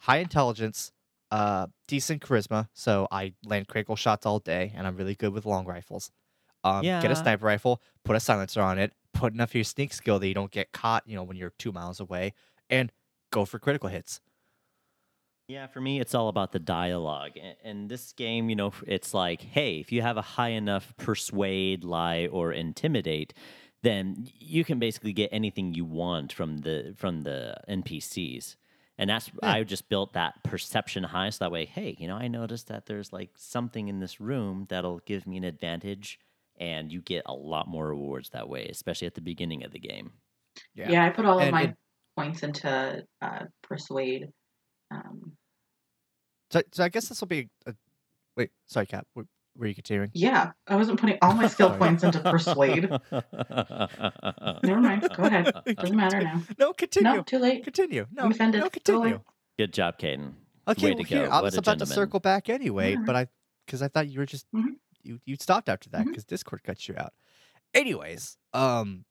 [0.00, 0.92] high intelligence,
[1.30, 5.46] uh decent charisma, so I land critical shots all day and I'm really good with
[5.46, 6.10] long rifles.
[6.64, 9.92] Um get a sniper rifle, put a silencer on it, put enough of your sneak
[9.92, 12.34] skill that you don't get caught, you know, when you're 2 miles away
[12.70, 12.92] and
[13.32, 14.20] go for critical hits.
[15.46, 17.32] Yeah, for me, it's all about the dialogue.
[17.62, 21.84] And this game, you know, it's like, hey, if you have a high enough persuade,
[21.84, 23.34] lie, or intimidate,
[23.84, 28.56] then you can basically get anything you want from the from the NPCs.
[28.96, 29.52] And that's Yeah.
[29.52, 32.86] I just built that perception high, so that way, hey, you know, I noticed that
[32.86, 36.18] there's like something in this room that'll give me an advantage,
[36.58, 39.80] and you get a lot more rewards that way, especially at the beginning of the
[39.80, 40.12] game.
[40.74, 41.76] Yeah, yeah I put all of my it-
[42.16, 44.28] points into uh, persuade.
[44.90, 45.36] Um,
[46.50, 47.74] So, so I guess this will be a,
[48.36, 49.06] Wait, sorry, Kat.
[49.56, 50.10] Were, were you continuing?
[50.14, 52.88] yeah, I wasn't putting all my skill points into persuade.
[54.62, 55.08] Never mind.
[55.16, 55.52] Go ahead.
[55.76, 56.42] Doesn't matter now.
[56.58, 57.10] No, continue.
[57.16, 57.64] No, too late.
[57.64, 58.06] Continue.
[58.12, 58.60] No, I'm offended.
[58.62, 59.20] no, continue.
[59.58, 60.32] Good job, Caden.
[60.66, 61.32] Okay, Way well, to here, go.
[61.32, 63.06] I was a about to circle back anyway, Alright.
[63.06, 63.26] but I
[63.66, 64.76] because I thought you were just Mhm.
[65.02, 67.12] you you stopped after that because Discord cut you out.
[67.74, 69.04] Anyways, um,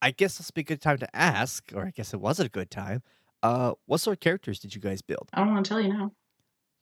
[0.00, 2.40] I guess this will be a good time to ask, or I guess it was
[2.40, 3.02] a good time.
[3.42, 5.28] Uh, what sort of characters did you guys build?
[5.34, 6.12] I don't want to tell you now.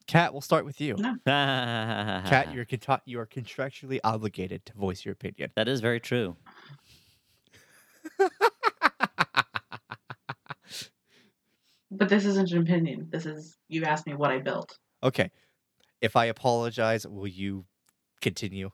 [0.08, 0.96] Kat, we'll start with you.
[0.96, 1.16] No.
[1.26, 5.50] Kat, you're contra- you are contractually obligated to voice your opinion.
[5.54, 6.36] That is very true.
[11.90, 13.08] But this isn't an opinion.
[13.10, 14.78] This is you asked me what I built.
[15.02, 15.30] Okay,
[16.00, 17.64] if I apologize, will you
[18.20, 18.70] continue?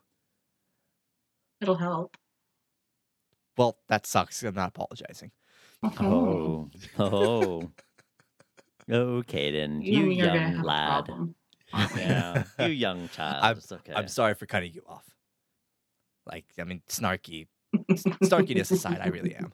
[1.61, 2.17] It'll help.
[3.57, 4.43] Well, that sucks.
[4.43, 5.31] I'm not apologizing.
[5.99, 7.69] Oh, oh,
[8.91, 11.09] oh, Caden, you, you, and me are gonna young lad.
[11.97, 13.43] Yeah, you young child.
[13.43, 13.93] I'm- okay.
[13.93, 15.03] I'm sorry for cutting you off.
[16.25, 17.47] Like, I mean, snarky,
[17.91, 19.51] snarkiness aside, I really am.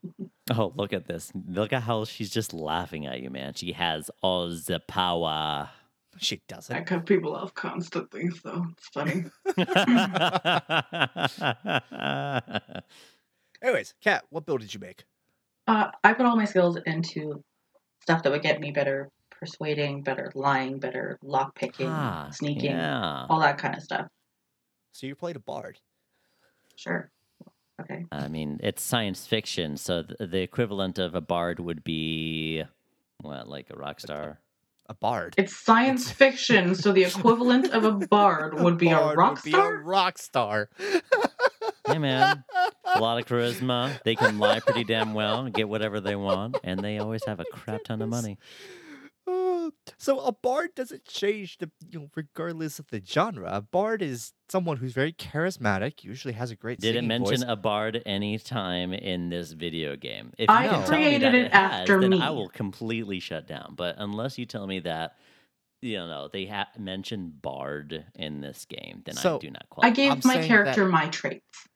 [0.52, 1.32] Oh, look at this!
[1.48, 3.54] Look at how she's just laughing at you, man.
[3.56, 5.70] She has all the power.
[6.18, 6.76] She doesn't.
[6.76, 9.24] I cut people off constantly, so it's funny.
[13.62, 15.06] Anyways, Kat, what build did you make?
[15.68, 17.44] Uh, I put all my skills into
[18.02, 19.10] stuff that would get me better
[19.42, 23.26] persuading, better lying, better lockpicking, Ah, sneaking, Yeah.
[23.30, 24.08] all that kind of stuff.
[24.94, 25.80] So you played a bard.
[26.76, 27.10] Sure.
[27.82, 28.06] Okay.
[28.12, 32.64] I mean, it's science fiction, so th- the equivalent of a bard would be
[33.22, 34.40] what, like a rock star?
[34.88, 35.34] A bard.
[35.38, 39.44] It's science fiction, so the equivalent of a bard would be a Bard rock would
[39.44, 39.76] be star.
[39.76, 40.70] a rock star.
[41.88, 42.44] Hey, man.
[42.86, 44.02] A lot of charisma.
[44.04, 47.40] They can lie pretty damn well, and get whatever they want, and they always have
[47.40, 48.38] a crap ton of money.
[49.98, 53.50] So a bard doesn't change the you know regardless of the genre.
[53.52, 57.46] A bard is someone who's very charismatic, usually has a great Did it mention voice.
[57.48, 60.32] a bard any time in this video game?
[60.38, 62.22] If I you can tell me created that it has, after then me.
[62.22, 63.74] I will completely shut down.
[63.76, 65.16] But unless you tell me that,
[65.82, 70.12] you know, they ha- mentioned bard in this game, then I do not I gave
[70.12, 71.68] I'm my character that- my traits.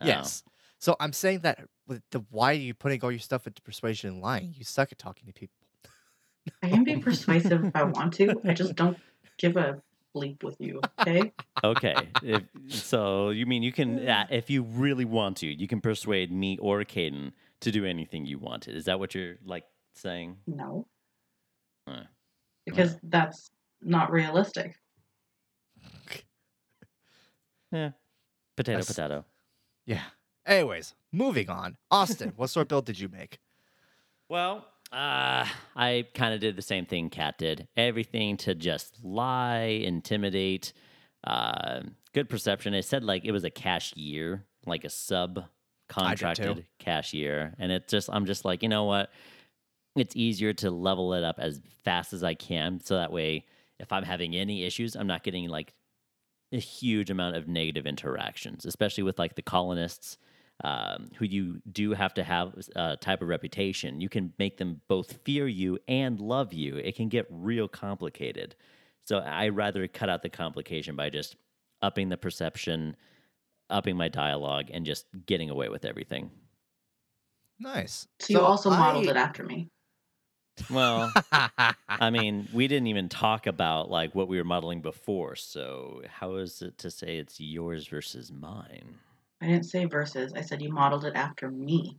[0.00, 0.06] Oh.
[0.06, 0.42] Yes.
[0.78, 4.10] So I'm saying that with the why are you putting all your stuff into persuasion
[4.10, 4.54] and lying?
[4.56, 5.59] You suck at talking to people.
[6.62, 8.40] I can be persuasive if I want to.
[8.44, 8.98] I just don't
[9.38, 9.80] give a
[10.14, 10.80] bleep with you.
[11.00, 11.32] Okay.
[11.62, 11.94] Okay.
[12.22, 16.32] if, so you mean you can, uh, if you really want to, you can persuade
[16.32, 18.74] me or Caden to do anything you wanted.
[18.76, 20.36] Is that what you're like saying?
[20.46, 20.86] No.
[21.86, 22.02] Uh,
[22.66, 23.50] Because that's
[23.82, 24.76] not realistic.
[27.72, 27.90] Yeah.
[28.56, 29.24] Potato, That's- potato.
[29.86, 30.02] Yeah.
[30.44, 31.76] Anyways, moving on.
[31.90, 33.38] Austin, what sort of build did you make?
[34.28, 37.68] Well, uh, I kind of did the same thing Kat did.
[37.76, 40.72] Everything to just lie, intimidate,
[41.24, 41.80] uh,
[42.12, 42.74] good perception.
[42.74, 45.44] It said like it was a cashier, like a sub
[45.88, 47.54] contracted cashier.
[47.58, 49.10] And it just, I'm just like, you know what?
[49.96, 52.80] It's easier to level it up as fast as I can.
[52.80, 53.44] So that way,
[53.78, 55.72] if I'm having any issues, I'm not getting like
[56.52, 60.18] a huge amount of negative interactions, especially with like the colonists
[60.62, 64.00] um, who you do have to have a type of reputation.
[64.00, 66.76] You can make them both fear you and love you.
[66.76, 68.56] It can get real complicated.
[69.04, 71.36] So I rather cut out the complication by just
[71.82, 72.96] upping the perception,
[73.70, 76.30] upping my dialogue, and just getting away with everything.
[77.58, 78.06] Nice.
[78.20, 79.68] So you also modeled it after me.
[80.70, 81.12] Well,
[81.88, 85.36] I mean, we didn't even talk about like what we were modeling before.
[85.36, 88.98] So how is it to say it's yours versus mine?
[89.40, 90.32] I didn't say versus.
[90.34, 91.98] I said you modeled it after me,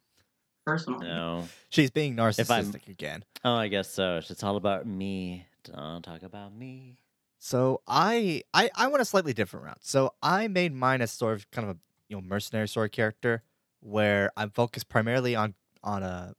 [0.65, 1.07] personally.
[1.07, 1.47] No.
[1.69, 3.23] She's being narcissistic again.
[3.43, 4.17] Oh, I guess so.
[4.17, 5.45] It's all about me.
[5.63, 6.97] Don't talk about me.
[7.39, 9.79] So I I I went a slightly different route.
[9.81, 12.91] So I made mine as sort of kind of a you know mercenary sort of
[12.91, 13.41] character
[13.79, 16.35] where I'm focused primarily on on a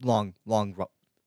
[0.00, 0.76] long long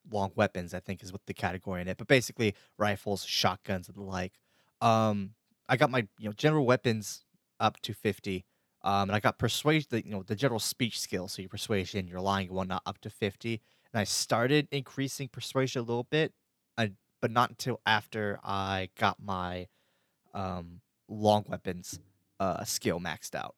[0.09, 0.73] long weapons.
[0.73, 4.33] I think is what the category in it, but basically rifles, shotguns, and the like.
[4.79, 5.31] Um,
[5.67, 7.25] I got my you know general weapons
[7.59, 8.45] up to fifty.
[8.87, 12.21] Um, and I got persuasion, you know, the general speech skills, so your persuasion, your
[12.21, 13.61] lying, whatnot, up to fifty.
[13.93, 16.33] And I started increasing persuasion a little bit,
[16.77, 19.67] I, but not until after I got my
[20.33, 21.99] um, long weapons
[22.39, 23.55] uh, skill maxed out,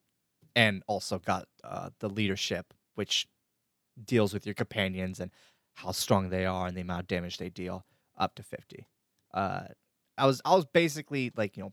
[0.56, 3.28] and also got uh, the leadership, which
[4.04, 5.30] deals with your companions and
[5.74, 7.86] how strong they are and the amount of damage they deal,
[8.18, 8.88] up to fifty.
[9.32, 9.66] Uh,
[10.18, 11.72] I was I was basically like you know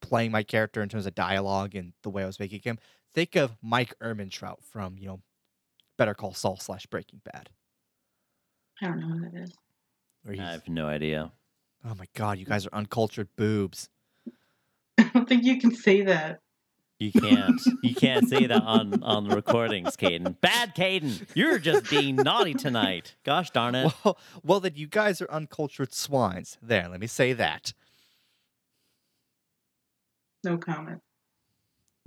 [0.00, 2.78] playing my character in terms of dialogue and the way I was making him.
[3.12, 5.20] Think of Mike Ehrmantraut from you know
[5.96, 7.50] Better Call Saul slash Breaking Bad.
[8.82, 9.52] I don't know who that is.
[10.28, 11.32] I have no idea.
[11.84, 13.88] oh my god, you guys are uncultured boobs.
[14.98, 16.40] I don't think you can say that.
[16.98, 17.60] You can't.
[17.82, 20.38] you can't say that on on the recordings, Caden.
[20.42, 21.26] Bad, Caden.
[21.34, 23.16] You're just being naughty tonight.
[23.24, 23.92] Gosh darn it.
[24.04, 26.58] Well, well, then you guys are uncultured swines.
[26.62, 27.72] There, let me say that.
[30.44, 31.00] No comment.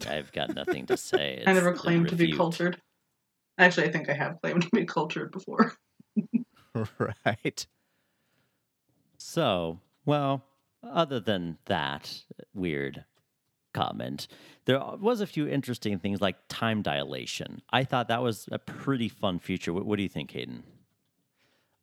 [0.07, 1.43] I've got nothing to say.
[1.47, 2.81] I never claimed to be cultured.
[3.57, 5.73] Actually, I think I have claimed to be cultured before.
[7.25, 7.67] right.
[9.17, 10.43] So, well,
[10.83, 12.23] other than that
[12.53, 13.05] weird
[13.73, 14.27] comment,
[14.65, 17.61] there was a few interesting things like time dilation.
[17.71, 19.71] I thought that was a pretty fun feature.
[19.71, 20.63] What, what do you think, Hayden?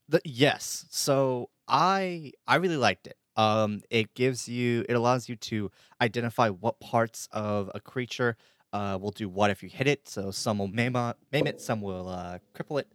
[0.08, 0.86] The, yes.
[0.90, 3.16] So I I really liked it.
[3.36, 5.70] Um, it gives you it allows you to
[6.00, 8.36] identify what parts of a creature
[8.72, 10.08] uh, will do what if you hit it.
[10.08, 10.92] So some will maim,
[11.32, 12.88] maim it, some will uh, cripple it,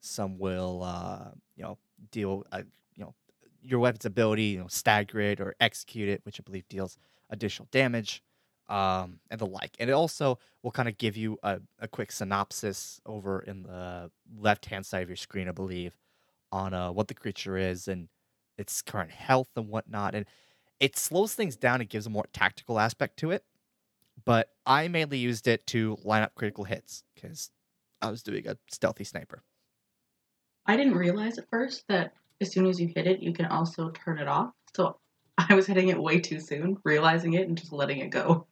[0.00, 1.78] some will uh, you know
[2.10, 2.62] deal uh,
[2.96, 3.14] you know
[3.62, 6.96] your weapon's ability, you know stagger it or execute it, which I believe deals
[7.30, 8.22] additional damage.
[8.68, 12.12] Um, and the like, and it also will kind of give you a, a quick
[12.12, 15.96] synopsis over in the left hand side of your screen, I believe,
[16.52, 18.08] on uh, what the creature is and
[18.60, 20.14] its current health and whatnot.
[20.14, 20.26] And
[20.78, 21.80] it slows things down.
[21.80, 23.44] It gives a more tactical aspect to it.
[24.24, 27.50] But I mainly used it to line up critical hits because
[28.02, 29.42] I was doing a stealthy sniper.
[30.66, 33.90] I didn't realize at first that as soon as you hit it, you can also
[33.90, 34.52] turn it off.
[34.76, 34.98] So
[35.38, 38.46] I was hitting it way too soon, realizing it and just letting it go.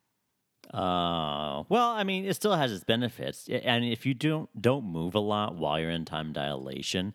[0.73, 5.15] Uh, well, I mean, it still has its benefits, and if you don't don't move
[5.15, 7.15] a lot while you're in time dilation,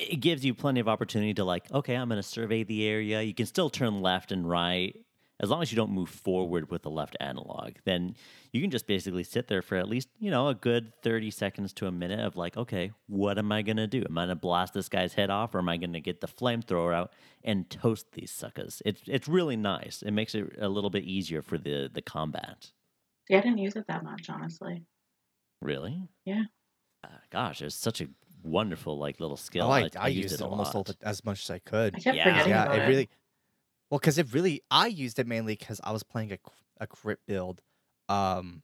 [0.00, 3.22] it gives you plenty of opportunity to like, okay, I'm going to survey the area.
[3.22, 4.96] You can still turn left and right
[5.40, 7.72] as long as you don't move forward with the left analog.
[7.84, 8.14] Then
[8.52, 11.72] you can just basically sit there for at least you know a good thirty seconds
[11.74, 14.04] to a minute of like, okay, what am I going to do?
[14.08, 16.20] Am I going to blast this guy's head off, or am I going to get
[16.20, 18.82] the flamethrower out and toast these suckers?
[18.84, 20.02] It's it's really nice.
[20.02, 22.70] It makes it a little bit easier for the the combat.
[23.28, 24.82] See, I didn't use it that much, honestly.
[25.62, 26.08] Really?
[26.24, 26.44] Yeah.
[27.02, 28.08] Uh, gosh, it's such a
[28.42, 29.66] wonderful like little skill.
[29.66, 30.98] Oh, I, I, used, used it almost all lot.
[30.98, 31.94] the, as much as I could.
[31.96, 32.24] I kept Yeah.
[32.32, 32.88] forgetting yeah, about it it.
[32.88, 33.08] really.
[33.90, 36.38] Well, because it really, I used it mainly because I was playing a
[36.82, 37.60] a crit build,
[38.08, 38.62] um,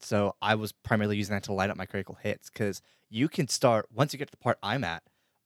[0.00, 2.50] so I was primarily using that to light up my critical hits.
[2.50, 5.02] Because you can start once you get to the part I'm at,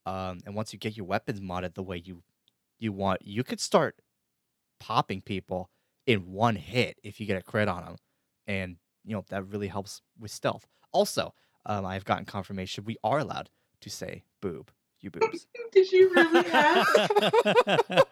[0.06, 2.22] um, and once you get your weapons modded the way you
[2.78, 3.96] you want, you could start
[4.78, 5.70] popping people
[6.06, 7.96] in one hit if you get a crit on them,
[8.46, 10.66] and you know that really helps with stealth.
[10.92, 11.34] Also,
[11.66, 13.50] um, I've gotten confirmation we are allowed
[13.80, 14.70] to say boob
[15.02, 15.46] you boobs.
[15.72, 17.10] Did you really ask?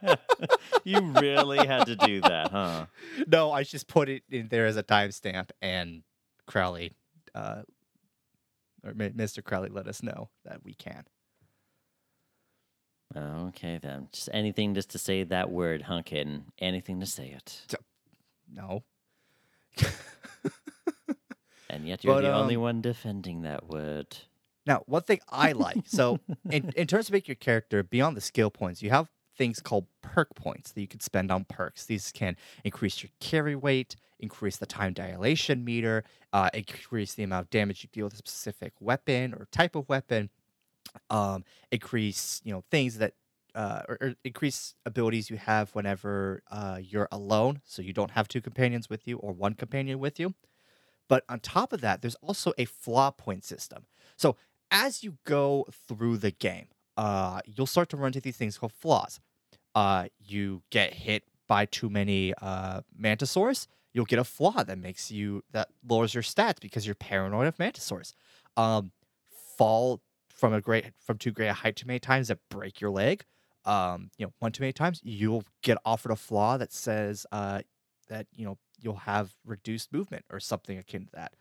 [0.84, 2.86] you really had to do that, huh?
[3.26, 6.02] no, I just put it in there as a timestamp, and
[6.46, 6.92] Crowley,
[7.34, 7.62] uh,
[8.84, 9.42] or Mr.
[9.42, 11.04] Crowley, let us know that we can.
[13.16, 14.08] Okay, then.
[14.12, 16.42] Just anything just to say that word, huh, Caden?
[16.58, 17.74] Anything to say it.
[18.52, 18.84] No.
[21.70, 24.16] And yet you're But, the only um, one defending that word.
[24.66, 28.20] Now, one thing I like, so in, in terms of making your character beyond the
[28.20, 31.86] skill points, you have things called perk points that you can spend on perks.
[31.86, 37.46] These can increase your carry weight, increase the time dilation meter, uh, increase the amount
[37.46, 40.28] of damage you deal with a specific weapon or type of weapon,
[41.08, 43.14] um, increase you know things that
[43.54, 48.28] uh, or, or increase abilities you have whenever uh, you're alone, so you don't have
[48.28, 50.34] two companions with you or one companion with you.
[51.08, 53.86] But on top of that, there's also a flaw point system.
[54.16, 54.36] So
[54.70, 58.72] as you go through the game, uh, you'll start to run into these things called
[58.72, 59.20] flaws.
[59.74, 65.10] Uh, you get hit by too many uh, mantisaurs, you'll get a flaw that makes
[65.10, 68.12] you that lowers your stats because you're paranoid of mantisaurs.
[68.56, 68.92] Um,
[69.56, 72.90] fall from a great from too great a height too many times that break your
[72.90, 73.24] leg.
[73.64, 77.60] Um, you know, one too many times, you'll get offered a flaw that says uh,
[78.08, 81.32] that you know you'll have reduced movement or something akin to that.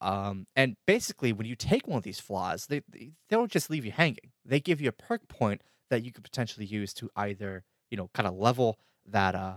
[0.00, 3.84] Um, and basically, when you take one of these flaws, they, they don't just leave
[3.84, 4.32] you hanging.
[4.44, 8.10] They give you a perk point that you could potentially use to either you know
[8.14, 9.56] kind of level that uh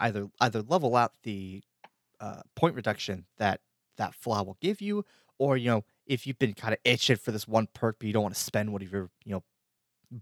[0.00, 1.62] either either level out the
[2.20, 3.60] uh, point reduction that
[3.96, 5.04] that flaw will give you,
[5.38, 8.12] or you know if you've been kind of itching for this one perk but you
[8.12, 9.42] don't want to spend one of your you know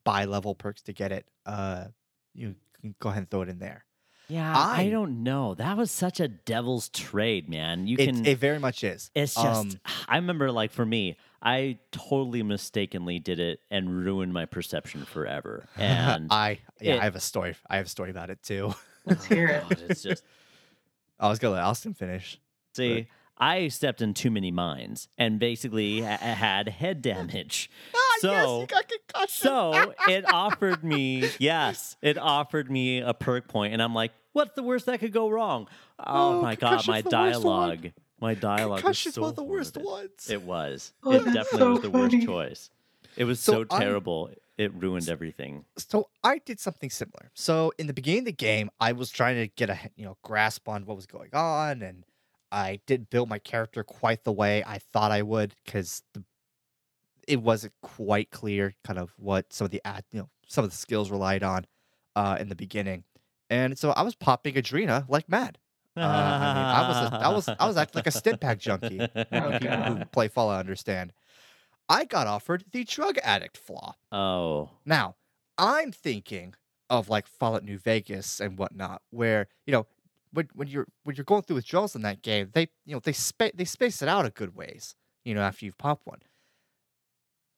[0.04, 1.86] buy level perks to get it, uh,
[2.34, 3.84] you can go ahead and throw it in there.
[4.30, 5.54] Yeah, I, I- don't know.
[5.54, 7.86] That was such a devil's trade, man.
[7.86, 8.26] You It, can.
[8.26, 9.10] it very much is.
[9.14, 9.46] it's just.
[9.46, 9.70] Um,
[10.08, 15.66] I remember, like for me, I totally mistakenly did it and ruined my perception forever.
[15.76, 17.56] And I yeah, it- I have a story.
[17.68, 18.74] I have a story about it too.
[19.06, 19.62] Let's hear it.
[19.68, 20.22] God, it's just
[21.18, 22.38] I was gonna let Austin finish.
[22.74, 23.08] see.
[23.41, 27.70] I stepped in too many mines and basically ha- had head damage.
[27.95, 29.30] Ah, so got.
[29.30, 34.53] So it offered me, yes, it offered me a perk point, and I'm like, what's
[34.55, 35.68] the worst that could go wrong?
[35.99, 39.43] Oh, Oh, my god, my concussion's the dialogue, my dialogue was Concussion's so one the
[39.43, 39.93] worst horrible.
[39.93, 40.28] ones.
[40.30, 40.93] It was.
[41.03, 42.70] Oh, it definitely so was the worst choice.
[43.16, 44.30] It was So so, I- terrible.
[44.59, 45.64] It ruined everything.
[45.78, 47.30] so I did something similar.
[47.32, 50.18] So in the beginning of the game, I was trying to get a you know
[50.22, 52.05] grasp on what was going on, and
[52.53, 56.03] I didn't build my character quite the way I thought I would because
[57.28, 60.70] it wasn't quite clear kind of what some of the ad, you know some of
[60.70, 61.66] the skills relied on
[62.16, 63.05] uh, in the beginning,
[63.48, 65.59] and so I was popping Adrena like mad.
[65.96, 68.59] Uh, I mean, I was a, I was I was acting like a stim pack
[68.59, 68.98] junkie.
[68.98, 71.12] People who play Fallout understand.
[71.88, 73.96] I got offered the drug addict flaw.
[74.12, 75.16] Oh, Now,
[75.59, 76.55] I'm thinking
[76.88, 79.86] of like Fallout New Vegas and whatnot, where you know
[80.32, 83.12] when when you're when you're going through withdrawals in that game, they you know they
[83.12, 84.94] spa- they space it out a good ways.
[85.24, 86.20] You know, after you've popped one.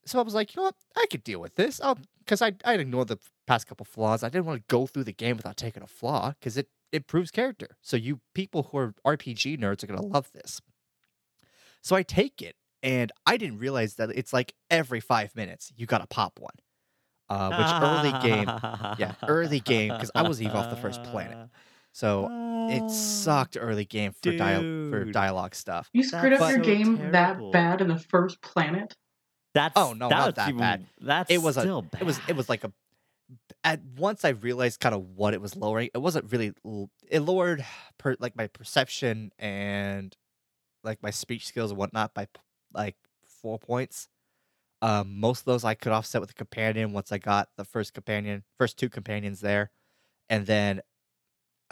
[0.04, 1.80] So I was like, you know what, I could deal with this.
[2.18, 4.22] because I I'd ignored the past couple flaws.
[4.24, 7.30] I didn't want to go through the game without taking a flaw because it improves
[7.30, 7.76] character.
[7.80, 10.60] So you people who are RPG nerds are gonna love this.
[11.82, 15.86] So I take it, and I didn't realize that it's like every five minutes you
[15.86, 16.54] gotta pop one.
[17.28, 18.46] Uh, which early game,
[18.98, 21.48] yeah, early game, because I was Eve off the first planet.
[21.93, 22.28] so
[22.70, 25.88] it sucked early game for dial for dialogue stuff.
[25.93, 27.12] You screwed up your so game terrible.
[27.12, 28.95] that bad in the first planet.
[29.55, 30.86] That's Oh, no, that not was that even- bad.
[31.01, 32.01] That's It was a- still bad.
[32.03, 32.72] It was it was like a
[33.64, 35.90] at once I realized kind of what it was lowering.
[35.95, 36.53] It wasn't really
[37.09, 37.64] it lowered
[37.99, 40.16] per like my perception and
[40.84, 42.28] like my speech skills and whatnot by
[42.72, 42.97] like
[43.43, 44.09] four points.
[44.80, 47.95] Um, most of those I could offset with a companion once I got the first
[47.95, 49.70] companion, first two companions there,
[50.28, 50.80] and then,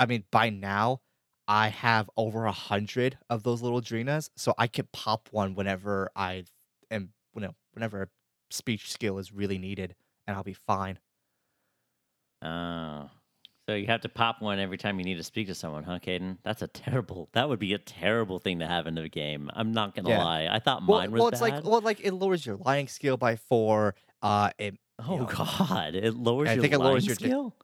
[0.00, 1.02] I mean, by now
[1.46, 6.10] I have over a hundred of those little Drinas, so I can pop one whenever
[6.16, 6.44] I
[6.90, 8.08] am, you know, whenever a
[8.50, 9.94] speech skill is really needed,
[10.26, 10.98] and I'll be fine.
[12.42, 13.10] Oh.
[13.68, 15.98] So you have to pop one every time you need to speak to someone, huh,
[16.04, 16.38] Caden?
[16.42, 17.28] That's a terrible.
[17.34, 19.50] That would be a terrible thing to have in a game.
[19.54, 20.24] I'm not gonna Yeah.
[20.24, 20.48] lie.
[20.50, 21.52] I thought Well, mine was well, it's bad.
[21.52, 23.94] like well, like it lowers your lying skill by four.
[24.22, 25.94] Uh, it oh know, God!
[25.94, 27.54] It lowers I your think it lowers your skill.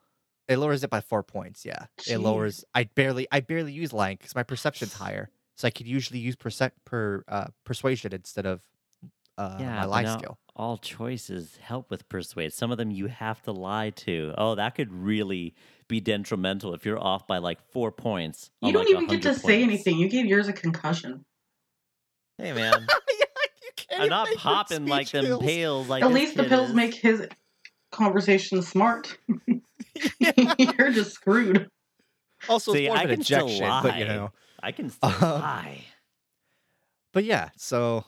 [0.47, 1.65] It lowers it by four points.
[1.65, 2.63] Yeah, it lowers.
[2.73, 6.35] I barely I barely use lying because my perception's higher, so I could usually use
[6.35, 8.61] perce- per uh, persuasion instead of
[9.37, 10.37] uh, yeah, my lie now skill.
[10.55, 12.53] all choices help with persuade.
[12.53, 14.33] Some of them you have to lie to.
[14.37, 15.53] Oh, that could really
[15.87, 18.49] be detrimental if you're off by like four points.
[18.61, 19.97] You don't like, even get to 100 say anything.
[19.97, 21.23] You gave yours a concussion.
[22.37, 22.87] Hey man,
[23.19, 23.25] yeah,
[23.97, 25.43] you I'm not popping like speech them pills.
[25.43, 25.87] pills.
[25.87, 26.75] Like At least the pills is.
[26.75, 27.27] make his
[27.91, 29.17] conversation smart.
[30.19, 31.69] You're just screwed.
[32.49, 34.31] Also, See, it's more I of an can still injection, but you know.
[34.61, 35.83] I can still Um, lie.
[37.13, 38.05] But yeah, so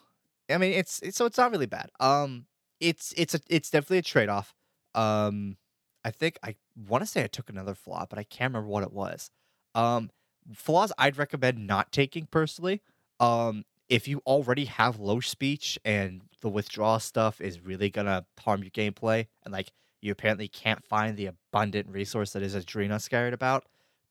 [0.49, 1.89] I mean, it's, it's so it's not really bad.
[1.99, 2.45] Um,
[2.79, 4.53] it's it's a it's definitely a trade off.
[4.95, 5.57] Um,
[6.03, 6.55] I think I
[6.87, 9.31] want to say I took another flaw, but I can't remember what it was.
[9.75, 10.09] Um,
[10.53, 12.81] flaws I'd recommend not taking personally.
[13.19, 18.61] Um, if you already have low speech and the withdrawal stuff is really gonna harm
[18.61, 19.71] your gameplay, and like
[20.01, 23.65] you apparently can't find the abundant resource that is Adrena scared about,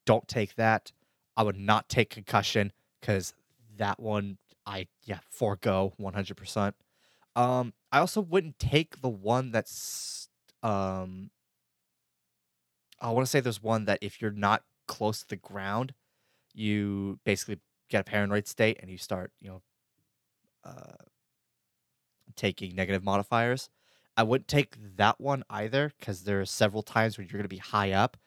[0.05, 0.91] don't take that.
[1.35, 3.33] I would not take concussion because
[3.77, 6.75] that one I yeah forego one hundred percent.
[7.35, 10.29] Um, I also wouldn't take the one that's
[10.61, 11.31] um.
[13.01, 15.93] I want to say there's one that if you're not close to the ground,
[16.53, 17.59] you basically
[17.89, 19.61] get a paranoid state and you start you know
[20.63, 20.93] uh,
[22.35, 23.69] taking negative modifiers.
[24.17, 27.47] I wouldn't take that one either because there are several times when you're going to
[27.49, 28.17] be high up,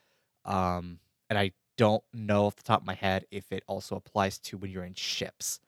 [0.45, 4.39] um, and I don't know off the top of my head if it also applies
[4.39, 5.61] to when you're in ships.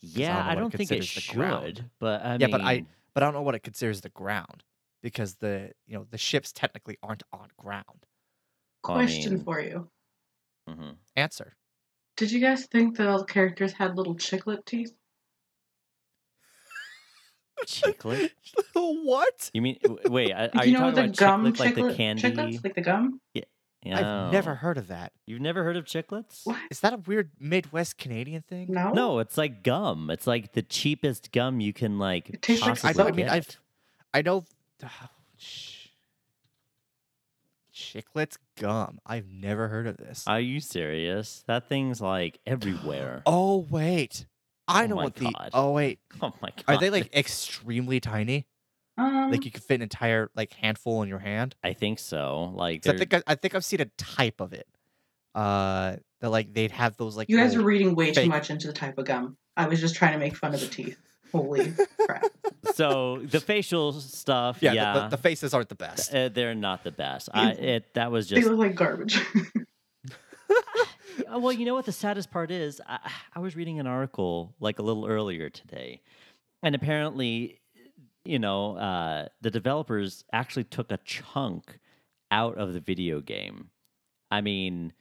[0.00, 1.36] Yeah, know I what it don't think it considers the should.
[1.36, 1.90] ground.
[2.00, 4.64] But I Yeah, mean, but I- But I don't know what it considers the ground
[5.02, 8.06] because the you know the ships technically aren't on ground.
[8.88, 9.90] Well, I Question mean- for you.
[10.68, 10.90] Mm-hmm.
[11.16, 11.54] Answer.
[12.16, 14.92] Did you guys think that all the characters had little chiclet teeth?
[17.66, 18.30] Chiclet?
[18.74, 19.50] what?
[19.52, 20.32] You mean wait?
[20.32, 22.22] Are, are you you, know talking the about gum chiclet, like the candy?
[22.22, 23.20] chiclets, like the gum.
[23.34, 23.42] Yeah.
[23.84, 24.54] I've never oh.
[24.54, 25.12] heard of that.
[25.26, 26.42] You've never heard of chiclets?
[26.44, 26.58] What?
[26.70, 28.68] Is that a weird Midwest Canadian thing?
[28.70, 28.92] No.
[28.92, 30.08] No, it's like gum.
[30.08, 33.28] It's like the cheapest gum you can like It tastes like I, thought, I mean.
[33.28, 33.58] I've,
[34.14, 34.44] I know.
[34.84, 34.88] Oh,
[35.36, 35.82] ch-
[37.74, 38.98] Chiclets gum.
[39.06, 40.24] I've never heard of this.
[40.26, 41.42] Are you serious?
[41.46, 43.22] That thing's like everywhere.
[43.26, 44.26] oh wait,
[44.72, 45.32] I Oh know my what the.
[45.52, 46.64] Oh wait, Oh my god.
[46.68, 48.46] are they like extremely tiny?
[48.98, 51.54] Um, Like you could fit an entire like handful in your hand?
[51.64, 52.52] I think so.
[52.54, 54.66] Like I think I, I think I've seen a type of it.
[55.34, 57.28] Uh, that like they'd have those like.
[57.30, 59.36] you guys are reading way fake- too much into the type of gum.
[59.56, 60.98] I was just trying to make fun of the teeth.
[61.32, 61.72] Holy
[62.04, 62.26] crap!
[62.74, 64.58] so the facial stuff.
[64.60, 66.14] yeah, Yeah, The, the, the faces aren't the best.
[66.14, 67.30] uh, they're not the best.
[67.32, 69.18] I, it that was just They just look like garbage.
[71.18, 72.80] Uh, well, you know what the saddest part is?
[72.86, 76.00] I, I was reading an article like a little earlier today,
[76.62, 77.60] and apparently,
[78.24, 81.78] you know, uh, the developers actually took a chunk
[82.30, 83.70] out of the video game.
[84.30, 84.92] I mean,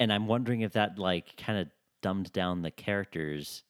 [0.00, 1.68] and I'm wondering if that like kind of
[2.02, 3.62] dumbed down the characters.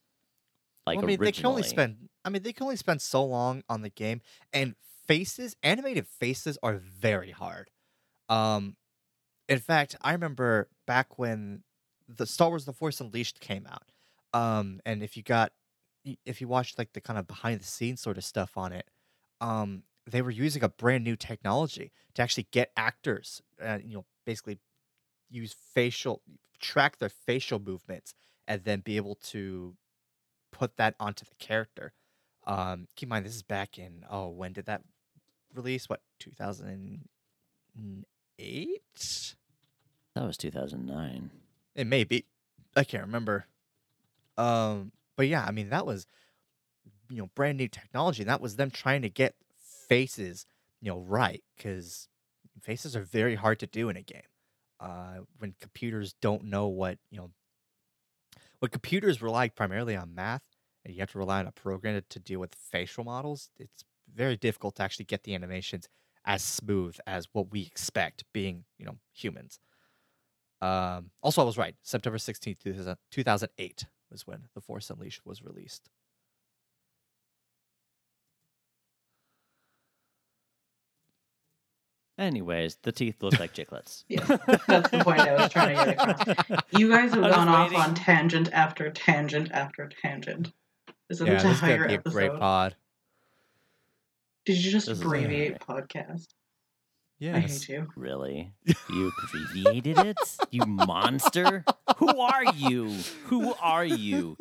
[0.86, 2.08] Like Well, I mean, they can only spend.
[2.24, 4.20] I mean, they can only spend so long on the game,
[4.52, 4.74] and
[5.06, 7.70] faces, animated faces, are very hard.
[8.28, 8.76] Um,
[9.48, 11.62] in fact, I remember back when
[12.08, 13.90] the Star Wars: The Force Unleashed came out.
[14.32, 15.52] Um, and if you got,
[16.24, 18.86] if you watched like the kind of behind the scenes sort of stuff on it,
[19.40, 24.04] um, they were using a brand new technology to actually get actors, uh, you know,
[24.26, 24.58] basically
[25.30, 26.20] use facial,
[26.60, 28.14] track their facial movements,
[28.46, 29.74] and then be able to
[30.52, 31.92] put that onto the character.
[32.46, 34.82] Um, keep in mind, this is back in oh, when did that
[35.54, 35.88] release?
[35.88, 37.08] What two thousand
[38.38, 39.34] eight?
[40.14, 41.30] That was 2009.
[41.74, 42.26] It may be.
[42.76, 43.46] I can't remember.
[44.36, 46.06] Um, but yeah, I mean that was
[47.10, 48.22] you know brand new technology.
[48.22, 49.34] and That was them trying to get
[49.88, 50.46] faces
[50.80, 52.08] you know right because
[52.62, 54.22] faces are very hard to do in a game.
[54.80, 57.30] Uh, when computers don't know what you know,
[58.58, 60.42] when computers rely primarily on math,
[60.84, 63.84] and you have to rely on a program to, to deal with facial models, it's
[64.14, 65.88] very difficult to actually get the animations
[66.26, 69.58] as smooth as what we expect, being you know humans.
[70.62, 71.74] Um, also, I was right.
[71.82, 75.90] September 16th, 2008 was when The Force Unleashed was released.
[82.16, 84.04] Anyways, the teeth look like chiclets.
[84.08, 84.24] yeah,
[84.68, 86.62] that's the point I was trying to get across.
[86.70, 87.84] You guys have gone off waiting.
[87.84, 90.52] on tangent after tangent after tangent.
[91.08, 92.12] This is yeah, an this is entire gonna be a episode.
[92.12, 92.76] great pod.
[94.44, 96.26] Did you just This abbreviate podcast?
[97.20, 97.64] I Yes.
[97.64, 97.88] hate you.
[97.96, 98.52] Really?
[98.90, 100.16] You abbreviated it?
[100.50, 101.64] You monster?
[101.96, 102.90] Who are you?
[103.26, 104.36] Who are you?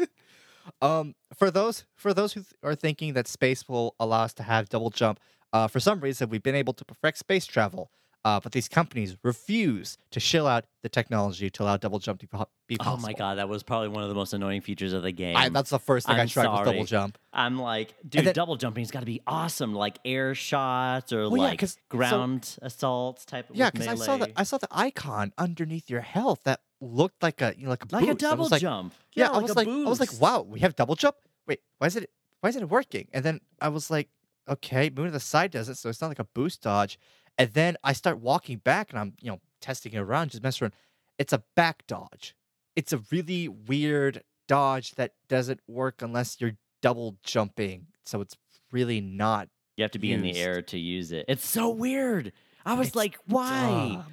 [0.82, 4.44] Um, for those for those who th- are thinking that space will allow us to
[4.44, 5.20] have double jump,
[5.52, 7.92] uh, for some reason we've been able to perfect space travel.
[8.26, 12.28] Uh, but these companies refuse to shill out the technology to allow double jump to
[12.68, 15.12] be Oh my god, that was probably one of the most annoying features of the
[15.12, 15.36] game.
[15.36, 17.18] I, that's the first thing i I'm tried was double jump.
[17.34, 21.38] I'm like, dude, then- double jumping's got to be awesome, like air shots or Well,
[21.38, 24.70] yeah, like so- ground assaults type of Yeah, because I saw the I saw the
[24.72, 28.24] icon underneath your health that looked like a you know like a like boost.
[28.24, 28.94] I double like, jump.
[29.14, 31.18] Yeah, I like was a like I was like, wow, we have double jump.
[31.46, 32.10] Wait, why is it
[32.40, 33.08] why isn't it working?
[33.14, 34.10] And then I was like,
[34.48, 37.00] okay, moving to the side does it, so it's not like a boost dodge.
[37.38, 40.66] And then I start walking back and I'm, you know, testing it around, just messing
[40.66, 40.74] around.
[41.18, 42.36] It's a back dodge.
[42.76, 47.88] It's a really weird dodge that doesn't work unless you're double jumping.
[48.06, 48.36] So it's
[48.72, 49.50] really not.
[49.78, 51.26] You have to be in the air to use it.
[51.28, 52.32] It's so weird.
[52.66, 53.94] I was It's like, why?
[53.96, 54.06] dumb.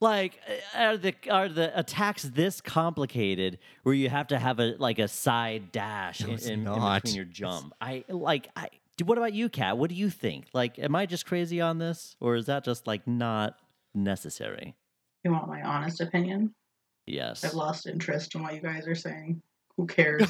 [0.00, 0.38] Like,
[0.76, 5.00] uh, are the are the attacks this complicated where you have to have a like
[5.00, 7.72] a side dash in, in, between your It's- jump?
[7.80, 8.48] I like.
[8.54, 8.68] I.
[9.04, 9.78] What about you, Kat?
[9.78, 10.46] What do you think?
[10.52, 13.56] Like, am I just crazy on this, or is that just like not
[13.94, 14.74] necessary?
[15.24, 16.54] You want my honest opinion?
[17.06, 17.44] Yes.
[17.44, 19.42] I've lost interest in what you guys are saying.
[19.76, 20.28] Who cares?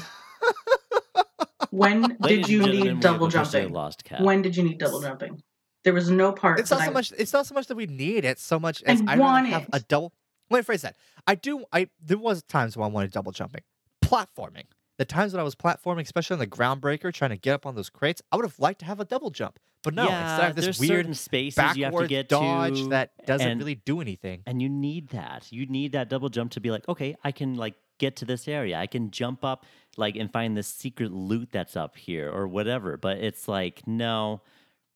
[1.71, 3.73] when did you need double jumping?
[3.73, 4.21] Lost Kat.
[4.21, 5.41] When did you need double jumping?
[5.83, 6.59] There was no part.
[6.59, 7.11] It's not so I- much.
[7.17, 9.47] It's not so much that we need it, so much I as I, want rather
[9.47, 9.69] have it.
[9.73, 10.13] a double.
[10.49, 10.95] Let me phrase that.
[11.27, 11.65] I do.
[11.71, 13.61] I there was times when I wanted double jumping,
[14.03, 14.65] platforming.
[14.99, 17.73] The times when I was platforming, especially on the groundbreaker, trying to get up on
[17.73, 19.57] those crates, I would have liked to have a double jump.
[19.81, 22.09] But no, yeah, instead I have this there's weird certain spaces you have to backward
[22.09, 24.43] get dodge to, that doesn't and- really do anything.
[24.45, 25.47] and you need that.
[25.51, 28.45] You need that double jump to be like, okay, I can like get to this
[28.49, 28.77] area.
[28.77, 32.97] I can jump up like and find this secret loot that's up here or whatever.
[32.97, 34.41] But it's like, no,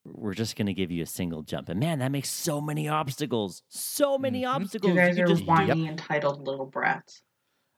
[0.04, 1.70] we're just gonna give you a single jump.
[1.70, 3.62] And man, that makes so many obstacles.
[3.70, 4.54] So many Mhm.
[4.54, 4.90] obstacles.
[4.92, 7.22] you guys can are just do- whiny, entitled little brats.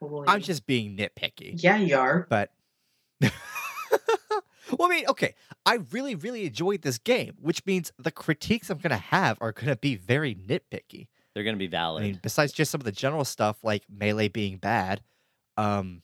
[0.01, 0.24] Boy.
[0.26, 1.53] I'm just being nitpicky.
[1.62, 2.26] Yeah, you are.
[2.28, 2.51] but
[3.20, 3.30] well,
[4.82, 5.34] I mean, okay,
[5.64, 9.76] I really, really enjoyed this game, which means the critiques I'm gonna have are gonna
[9.76, 11.09] be very nitpicky.
[11.34, 12.03] They're gonna be valid.
[12.03, 15.03] I mean, besides just some of the general stuff like melee being bad,
[15.57, 16.03] um,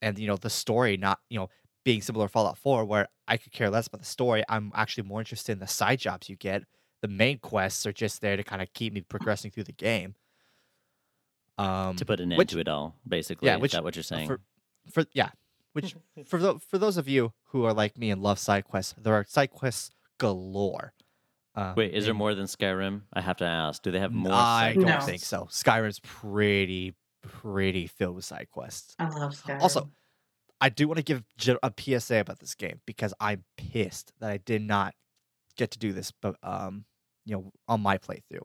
[0.00, 1.48] and you know the story not you know
[1.84, 4.44] being similar to Fallout 4, where I could care less about the story.
[4.48, 6.62] I'm actually more interested in the side jobs you get.
[7.00, 10.14] The main quests are just there to kind of keep me progressing through the game.
[11.58, 13.46] Um, to put an end which- to it all, basically.
[13.46, 14.26] yeah, Is which that what you're saying?
[14.26, 14.40] for
[14.90, 15.30] for yeah,
[15.72, 15.94] which
[16.26, 19.14] for tho- for those of you who are like me and love side quests, there
[19.14, 20.92] are side quests galore.
[21.54, 23.02] Um, Wait, is there more than Skyrim?
[23.12, 23.82] I have to ask.
[23.82, 24.32] Do they have more?
[24.32, 25.00] I side don't No.
[25.00, 25.44] think so.
[25.50, 28.96] Skyrim's pretty pretty filled with side quests.
[28.98, 29.60] I love Skyrim.
[29.60, 29.90] Also,
[30.60, 31.22] I do want to give
[31.62, 34.94] a PSA about this game because I'm pissed that I did not
[35.56, 36.86] get to do this, but um,
[37.26, 38.42] you know, on my playthrough.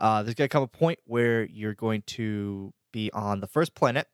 [0.00, 4.08] Uh, there's gonna come a point where you're going to be on the first planet,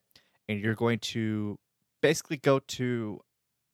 [0.49, 1.59] and you're going to
[2.03, 3.20] basically go to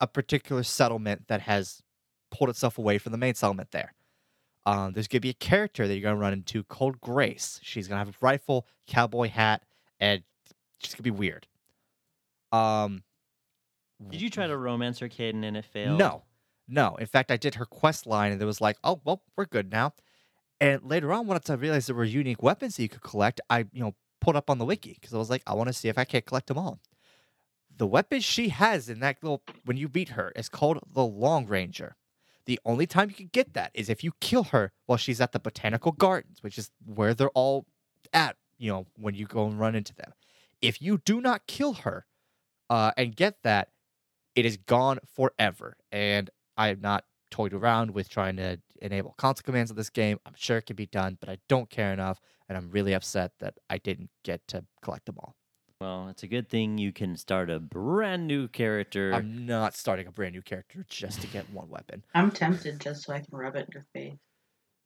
[0.01, 1.83] a particular settlement that has
[2.31, 3.95] pulled itself away from the main settlement there.
[4.67, 7.61] Um, there's gonna be a character that you're gonna run into called Grace.
[7.63, 9.63] She's gonna have a rifle, cowboy hat,
[10.01, 10.23] and
[10.81, 11.47] she's gonna be weird.
[12.53, 13.05] Um,
[14.11, 15.99] Did you try to romance her, Caden, and it failed?
[15.99, 16.25] no,
[16.69, 16.97] no.
[16.97, 19.71] In fact, I did her quest line, and it was like, oh well, we're good
[19.71, 19.95] now.
[20.61, 23.67] And later on, once I realized there were unique weapons that you could collect, I
[23.73, 25.89] you know pulled up on the wiki because I was like, I want to see
[25.89, 26.81] if I can't collect them all.
[27.77, 31.47] The weapon she has in that little when you beat her is called the Long
[31.47, 31.97] Ranger.
[32.47, 35.33] The only time you can get that is if you kill her while she's at
[35.33, 37.67] the botanical gardens, which is where they're all
[38.13, 38.37] at.
[38.59, 40.13] You know when you go and run into them.
[40.63, 42.07] If you do not kill her
[42.71, 43.69] uh, and get that,
[44.35, 45.77] it is gone forever.
[45.93, 50.19] And I have not toyed around with trying to enable console commands in this game.
[50.27, 53.33] I'm sure it can be done, but I don't care enough, and I'm really upset
[53.41, 55.35] that I didn't get to collect them all.
[55.81, 59.13] Well, it's a good thing you can start a brand new character.
[59.13, 62.03] I'm not starting a brand new character just to get one weapon.
[62.15, 64.19] I'm tempted just so I can rub it in your face.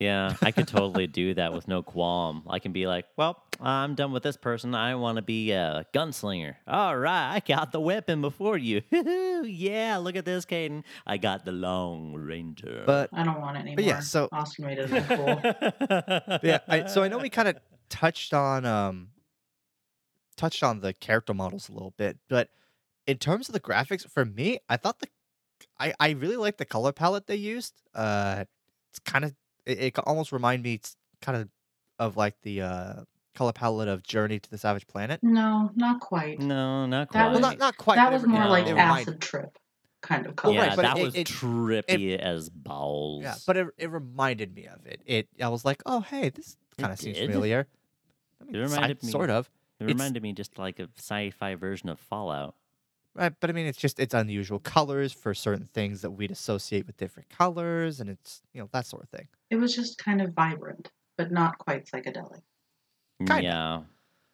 [0.00, 2.44] Yeah, I could totally do that with no qualm.
[2.48, 4.74] I can be like, well, I'm done with this person.
[4.74, 6.54] I want to be a gunslinger.
[6.66, 8.80] All right, I got the weapon before you.
[8.90, 10.84] yeah, look at this, Caden.
[11.06, 12.82] I got the Long Ranger.
[12.86, 13.76] But I don't want it anymore.
[13.76, 15.38] But yeah, so- Austin made it cool.
[16.42, 17.56] yeah, I, so I know we kind of
[17.90, 19.08] touched on um
[20.36, 22.48] touched on the character models a little bit, but
[23.06, 25.08] in terms of the graphics, for me, I thought the
[25.78, 27.74] I I really like the color palette they used.
[27.94, 28.44] Uh,
[28.90, 29.34] it's kind of
[29.66, 30.80] it, it almost remind me
[31.22, 31.48] kind of
[31.98, 32.94] of like the uh
[33.34, 35.20] color palette of Journey to the Savage Planet.
[35.22, 36.40] No, not quite.
[36.40, 37.20] no, not quite.
[37.20, 37.96] That Well, was- not not quite.
[37.96, 39.58] that was it- more it- like acid trip
[40.02, 40.54] kind of Well, color.
[40.54, 43.22] yeah, right, but that it- was it- trippy as balls.
[43.22, 45.00] Yeah, but it, it reminded me of it.
[45.06, 47.26] It I was like, oh hey, this kind of seems did?
[47.30, 47.66] familiar.
[48.40, 49.50] I It mean, si- reminded me- sort of.
[49.78, 52.54] it it's- reminded me just like a sci-fi version of Fallout.
[53.14, 56.86] Right, but I mean, it's just it's unusual colors for certain things that we'd associate
[56.86, 59.28] with different colors, and it's you know that sort of thing.
[59.50, 62.40] It was just kind of vibrant, but not quite psychedelic.
[63.26, 63.42] Kinda.
[63.42, 63.82] Yeah,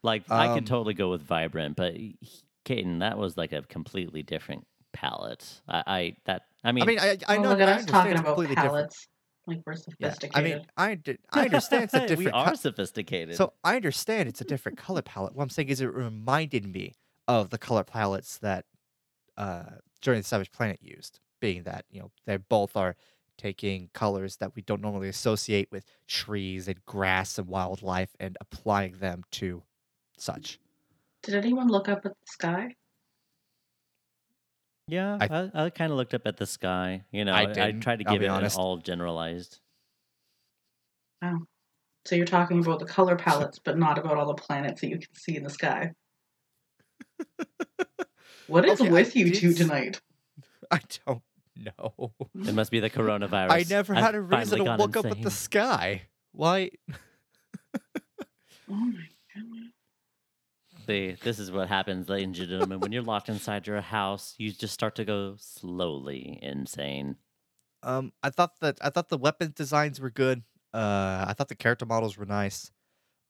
[0.03, 2.19] like I Um, could totally go with vibrant, but he-
[2.64, 5.61] Caden, that was like a completely different palette.
[5.69, 7.81] I, I that I mean, I mean, I, I oh, know look at I us
[7.81, 8.75] understand talking it's about completely different.
[8.75, 9.09] palettes.
[9.47, 10.35] Like we're Yeah, sophisticated.
[10.35, 12.19] I mean, I d- I understand it's a different.
[12.19, 13.37] we are co- sophisticated.
[13.37, 15.35] so I understand it's a different color palette.
[15.35, 16.95] What I'm saying is, it reminded me
[17.29, 18.67] of the color palettes that
[19.37, 19.64] uh,
[20.01, 21.21] Journey to the Savage Planet used.
[21.41, 22.97] being that you know they both are
[23.37, 28.93] taking colors that we don't normally associate with trees and grass and wildlife and applying
[28.99, 29.62] them to
[30.18, 30.59] such.
[31.22, 32.74] Did anyone look up at the sky?
[34.89, 37.03] Yeah, I- I, I, kind of looked up at the sky.
[37.11, 38.57] You know, I I, I tried to give it honest.
[38.57, 39.61] all generalized.
[41.22, 41.39] Oh.
[42.05, 44.99] So you're talking about the color palettes, but not about all the planets that you
[44.99, 45.93] can see in the sky.
[48.47, 50.01] What is Okay, I with you two tonight?
[50.70, 51.22] I don't
[51.79, 52.13] know.
[52.35, 53.51] It must be the coronavirus.
[53.51, 55.31] I never I've had a reason finally to gone look up at the insane.
[55.31, 56.03] sky.
[56.33, 56.71] Why?
[58.69, 59.73] Oh my goodness.
[60.87, 62.81] See, this is what happens, ladies and gentlemen.
[62.81, 67.17] when you're locked inside your house, you just start to go slowly insane.
[67.83, 70.43] Um, I thought that I thought the weapon designs were good.
[70.73, 72.71] Uh, I thought the character models were nice.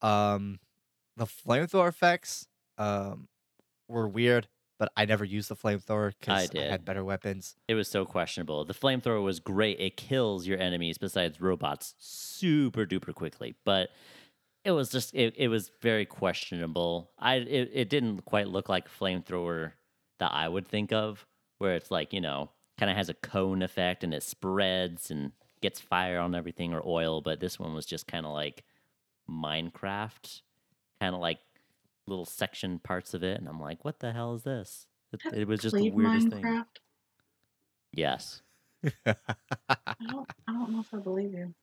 [0.02, 0.58] Um,
[1.16, 2.46] the flamethrower effects
[2.78, 3.28] um
[3.88, 4.48] were weird,
[4.78, 6.70] but I never used the flamethrower because I, did.
[6.70, 7.56] had better weapons.
[7.68, 8.64] It was so questionable.
[8.64, 9.80] The flamethrower was great.
[9.80, 13.90] It kills your enemies besides robots super duper quickly, but
[14.64, 17.10] it was just it, it was very questionable.
[17.18, 19.72] I it, it didn't quite look like a flamethrower
[20.18, 21.26] that I would think of
[21.58, 25.32] where it's like, you know, kind of has a cone effect and it spreads and
[25.62, 28.64] gets fire on everything or oil, but this one was just kind of like
[29.30, 30.42] Minecraft,
[31.00, 31.38] kind of like
[32.06, 34.86] little section parts of it and I'm like, what the hell is this?
[35.12, 36.64] It, it was just the weirdest thing.
[37.92, 38.42] Yes.
[39.06, 39.14] I
[40.08, 40.30] don't.
[40.46, 41.54] I don't know if I believe you.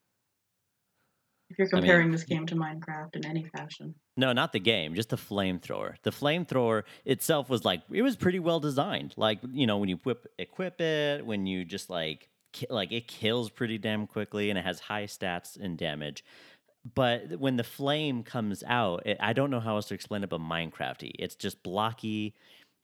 [1.49, 4.59] If you're I mean- comparing this game to Minecraft in any fashion, No, not the
[4.59, 5.95] game, just the flamethrower.
[6.03, 9.13] The flamethrower itself was like it was pretty well designed.
[9.17, 13.07] Like you know when you whip, equip it, when you just like ki- like it
[13.07, 16.23] kills pretty damn quickly and it has high stats and damage.
[16.95, 20.29] But when the flame comes out, it, I don't know how else to explain it,
[20.29, 21.11] but Minecrafty.
[21.17, 22.35] It's just blocky.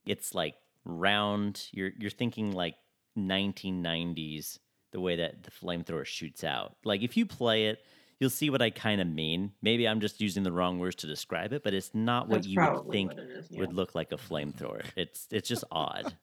[0.06, 1.68] It's like round.
[1.72, 2.76] You're you're thinking like
[3.18, 4.60] 1990s
[4.92, 6.76] the way that the flamethrower shoots out.
[6.84, 7.84] Like if you play it,
[8.20, 9.52] you'll see what I kind of mean.
[9.62, 12.48] Maybe I'm just using the wrong words to describe it, but it's not what that's
[12.48, 13.48] you would think what it is.
[13.50, 13.60] Yeah.
[13.62, 14.84] would look like a flamethrower.
[14.96, 16.16] It's it's just odd.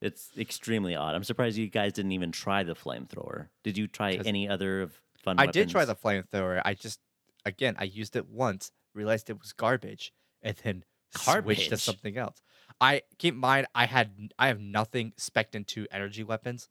[0.00, 1.14] it's extremely odd.
[1.14, 3.48] I'm surprised you guys didn't even try the flamethrower.
[3.64, 5.38] Did you try any other of fun?
[5.38, 6.62] I did try the flamethrower.
[6.64, 7.00] I just
[7.48, 11.80] again I used it once, realized it was garbage, and then switched to Garbage?
[11.80, 12.40] something else.
[12.80, 16.68] I keep in mind I had I have nothing spec into energy weapons,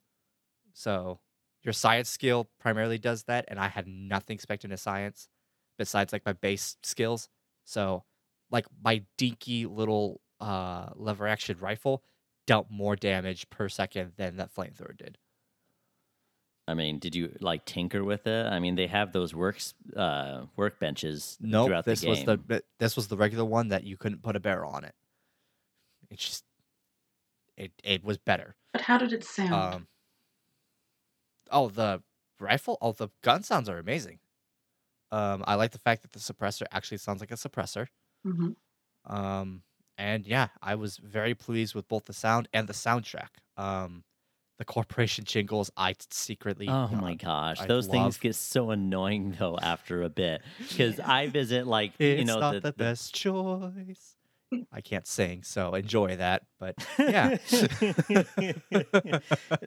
[0.73, 1.19] so
[1.63, 5.29] your science skill primarily does that, and I had nothing spec into science
[5.77, 7.29] besides like my base skills.
[7.65, 8.05] So
[8.51, 12.03] like my dinky little uh lever action rifle
[12.45, 15.17] dealt more damage per second than that flamethrower did.
[16.67, 18.45] I mean, did you like tinker with it?
[18.45, 22.07] I mean, they have those works uh, workbenches No, throughout this the game.
[22.09, 24.95] was the this was the regular one that you couldn't put a barrel on it.
[26.09, 26.45] It's just
[27.57, 28.55] it it was better.
[28.71, 29.75] But how did it sound?
[29.75, 29.87] Um
[31.51, 32.03] Oh, the
[32.39, 34.19] rifle, oh the gun sounds are amazing.
[35.11, 37.89] Um I like the fact that the suppressor actually sounds like a suppressor.
[38.23, 38.51] hmm
[39.05, 39.63] Um
[39.97, 43.29] and yeah, I was very pleased with both the sound and the soundtrack.
[43.55, 44.03] Um
[44.57, 49.57] the corporation jingles I secretly Oh my gosh, I those things get so annoying though
[49.61, 53.13] after a bit because I visit like It's you know not the, the, the- best
[53.13, 54.13] choice.
[54.71, 56.43] I can't sing, so enjoy that.
[56.57, 57.35] But yeah,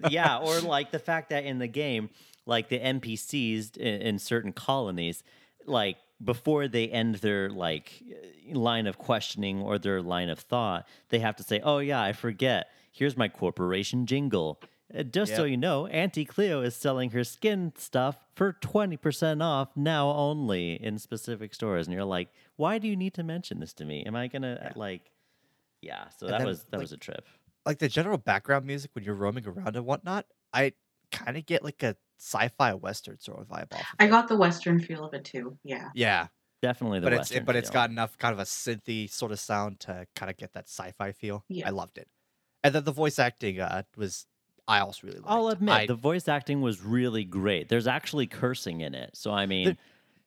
[0.08, 2.10] yeah, or like the fact that in the game,
[2.46, 5.22] like the NPCs in, in certain colonies,
[5.66, 8.02] like before they end their like
[8.52, 12.12] line of questioning or their line of thought, they have to say, "Oh yeah, I
[12.12, 12.68] forget.
[12.90, 14.60] Here's my corporation jingle."
[14.96, 19.76] Uh, Just so you know, Auntie Cleo is selling her skin stuff for 20% off
[19.76, 21.86] now only in specific stores.
[21.86, 24.04] And you're like, why do you need to mention this to me?
[24.04, 25.10] Am I going to, like,
[25.82, 27.26] yeah, so And that then, was that like, was a trip.
[27.66, 30.72] like the general background music when you're roaming around and whatnot, I
[31.12, 33.94] kind of get like a sci-fi western sort of vibe off.
[33.94, 34.08] Of I it.
[34.08, 35.58] got the Western feel of it too.
[35.64, 35.88] Yeah.
[35.94, 36.28] yeah,
[36.62, 37.74] Definitely the but it's Western it, but it's feel.
[37.74, 41.12] got enough kind of a synthy sort of sound to kind of get that sci-fi
[41.12, 41.44] feel.
[41.48, 41.66] Yeah.
[41.68, 42.08] I loved it,
[42.62, 44.26] and then the voice acting uh, was
[44.70, 45.30] I also really liked.
[45.30, 47.68] I'll admit I- the voice acting was really great.
[47.68, 49.76] There's actually cursing in it, so I mean,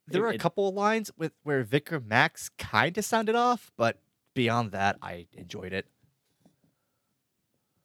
[0.07, 3.71] there were it- a couple of lines with where Vicar Max kind of sounded off,
[3.77, 3.99] but
[4.33, 5.87] beyond that, I enjoyed it.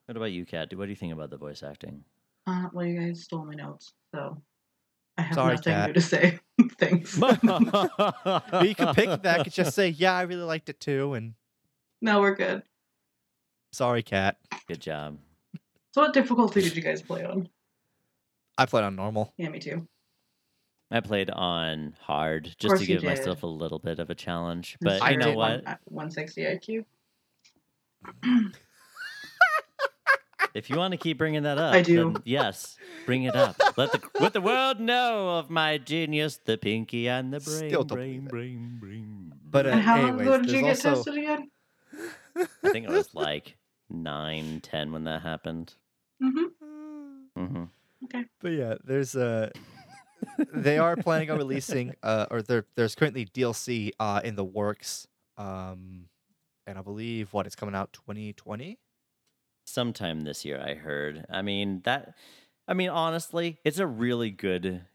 [0.05, 0.73] what about you, Kat?
[0.75, 2.03] What do you think about the voice acting?
[2.47, 4.41] Uh, well, you guys stole my notes, so
[5.17, 5.87] I have Sorry, nothing Kat.
[5.87, 6.39] new to say.
[6.79, 7.17] Thanks.
[7.19, 11.35] But you can piggyback and just say, "Yeah, I really liked it too," and
[12.01, 12.63] no, we're good.
[13.71, 14.37] sorry, Kat.
[14.67, 15.19] Good job.
[15.91, 17.49] So, what difficulty did you guys play on?
[18.57, 19.33] I played on normal.
[19.37, 19.87] Yeah, me too.
[20.91, 24.77] I played on hard just to you give myself a little bit of a challenge.
[24.81, 25.67] But I you know what?
[25.67, 26.85] uh, 160 IQ.
[30.55, 32.11] If you want to keep bringing that up, I do.
[32.13, 33.55] then yes, bring it up.
[33.77, 37.83] Let the let the world know of my genius, the pinky and the brain, Still
[37.83, 39.33] don't brain, believe brain, brain.
[39.49, 41.51] But uh, and how long ago did you get also tested again?
[42.63, 43.57] I think it was like
[43.89, 45.75] nine, ten when that happened.
[46.21, 47.45] Mm-hmm.
[47.45, 47.63] hmm
[48.05, 48.25] Okay.
[48.41, 49.51] But yeah, there's a.
[50.53, 55.07] they are planning on releasing, uh, or there, there's currently DLC uh, in the works,
[55.37, 56.05] um,
[56.65, 58.79] and I believe what it's coming out 2020.
[59.65, 61.25] Sometime this year, I heard.
[61.29, 62.15] I mean that.
[62.67, 64.85] I mean, honestly, it's a really good,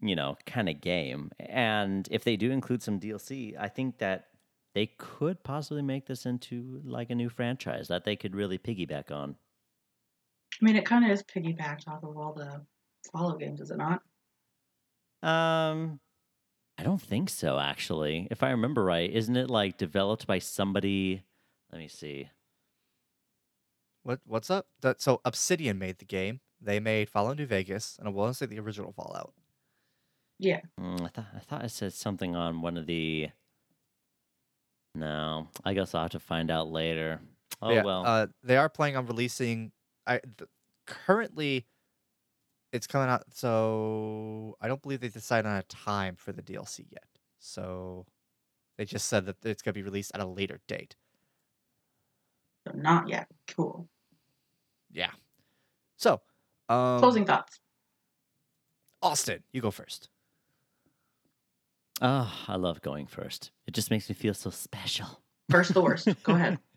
[0.00, 1.30] you know, kind of game.
[1.38, 4.26] And if they do include some DLC, I think that
[4.74, 9.10] they could possibly make this into like a new franchise that they could really piggyback
[9.10, 9.36] on.
[10.60, 12.62] I mean, it kind of is piggybacked off of all the
[13.12, 14.02] Fallout games, is it not?
[15.22, 16.00] Um,
[16.78, 17.58] I don't think so.
[17.58, 21.22] Actually, if I remember right, isn't it like developed by somebody?
[21.72, 22.28] Let me see.
[24.02, 24.66] What what's up?
[24.80, 26.40] That so Obsidian made the game.
[26.60, 29.32] They made Fallout New Vegas, and I want to say the original Fallout.
[30.38, 30.60] Yeah.
[30.80, 33.28] Mm, I thought I thought it said something on one of the.
[34.94, 37.20] No, I guess I'll have to find out later.
[37.62, 38.04] Oh yeah, well.
[38.06, 39.70] uh, they are planning on releasing.
[40.10, 40.50] I th-
[40.86, 41.66] currently,
[42.72, 43.22] it's coming out.
[43.32, 47.04] So I don't believe they decided on a time for the DLC yet.
[47.38, 48.06] So
[48.76, 50.96] they just said that it's going to be released at a later date.
[52.66, 53.28] So not yet.
[53.46, 53.88] Cool.
[54.92, 55.10] Yeah.
[55.96, 56.20] So,
[56.68, 57.60] um, Closing thoughts.
[59.02, 60.08] Austin, you go first.
[62.02, 63.52] oh, I love going first.
[63.66, 65.22] It just makes me feel so special.
[65.48, 66.08] First the worst.
[66.24, 66.58] Go ahead.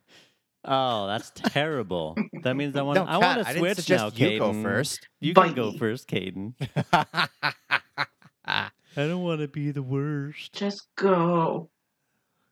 [0.66, 2.16] Oh, that's terrible.
[2.44, 2.96] that means I want.
[2.96, 5.08] No, I want to switch suggest now, you go first.
[5.20, 5.78] You can go Bye.
[5.78, 6.54] first, Caden.
[8.46, 10.54] I don't want to be the worst.
[10.54, 11.70] Just go.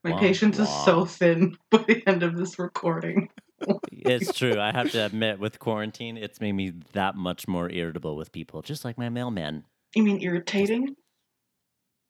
[0.03, 3.29] My Womp patience is so thin by the end of this recording.
[3.91, 4.59] It's true.
[4.59, 8.63] I have to admit, with quarantine, it's made me that much more irritable with people,
[8.63, 9.65] just like my mailman.
[9.95, 10.95] You mean irritating?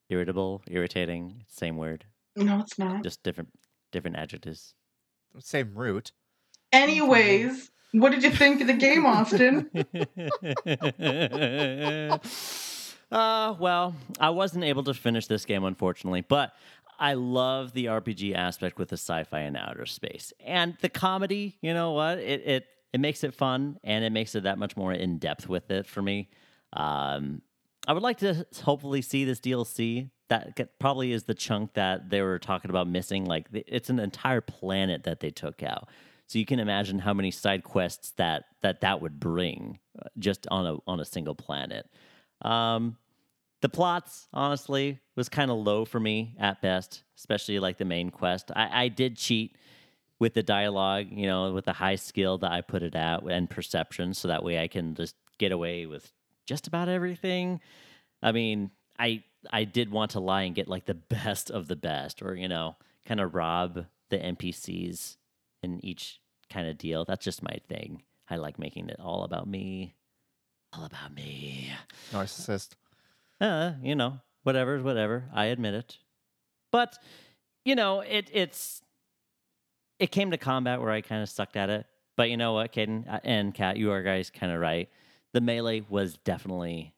[0.08, 3.02] Irritable, irritating, same word, No, it's not.
[3.02, 3.50] just different,
[3.92, 4.74] different adjectives.
[5.38, 6.12] Same route.
[6.72, 9.70] Anyways, what did you think of the game, Austin?
[13.12, 16.52] uh, well, I wasn't able to finish this game, unfortunately, but
[16.98, 21.58] I love the RPG aspect with the sci-fi and outer space, and the comedy.
[21.60, 22.18] You know what?
[22.18, 25.48] It it it makes it fun, and it makes it that much more in depth
[25.48, 26.28] with it for me.
[26.72, 27.42] Um,
[27.86, 30.10] I would like to hopefully see this DLC.
[30.32, 33.26] That probably is the chunk that they were talking about missing.
[33.26, 35.90] Like it's an entire planet that they took out.
[36.26, 40.46] So you can imagine how many side quests that that that would bring uh, just
[40.50, 41.86] on a on a single planet.
[42.40, 42.96] Um,
[43.60, 48.08] the plots, honestly, was kind of low for me at best, especially like the main
[48.08, 48.50] quest.
[48.56, 49.56] I, I did cheat
[50.18, 53.50] with the dialogue, you know, with the high skill that I put it at and
[53.50, 56.10] perception, so that way I can just get away with
[56.46, 57.60] just about everything.
[58.22, 61.76] I mean, I I did want to lie and get like the best of the
[61.76, 65.16] best, or you know, kind of rob the NPCs
[65.62, 66.20] in each
[66.50, 67.04] kind of deal.
[67.04, 68.02] That's just my thing.
[68.28, 69.94] I like making it all about me,
[70.72, 71.72] all about me.
[72.12, 72.70] Narcissist.
[73.40, 75.24] Uh, you know, whatever, whatever.
[75.34, 75.98] I admit it.
[76.70, 76.98] But
[77.64, 78.82] you know, it it's
[79.98, 81.86] it came to combat where I kind of sucked at it.
[82.16, 84.88] But you know what, Caden uh, and Kat, you are guys kind of right.
[85.32, 86.94] The melee was definitely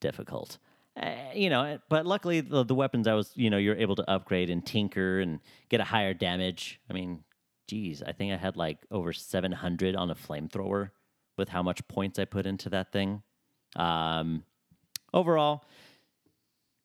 [0.00, 0.58] difficult.
[1.00, 4.08] Uh, you know, but luckily the, the weapons I was, you know, you're able to
[4.08, 6.80] upgrade and tinker and get a higher damage.
[6.88, 7.24] I mean,
[7.66, 10.90] geez, I think I had like over 700 on a flamethrower
[11.36, 13.22] with how much points I put into that thing.
[13.74, 14.44] Um,
[15.12, 15.64] overall,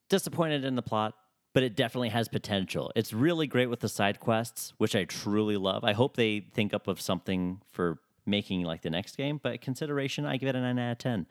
[0.09, 1.13] disappointed in the plot,
[1.53, 2.91] but it definitely has potential.
[2.95, 5.83] It's really great with the side quests, which I truly love.
[5.83, 10.25] I hope they think up of something for making like the next game, but consideration,
[10.25, 11.27] I give it a 9 out of 10.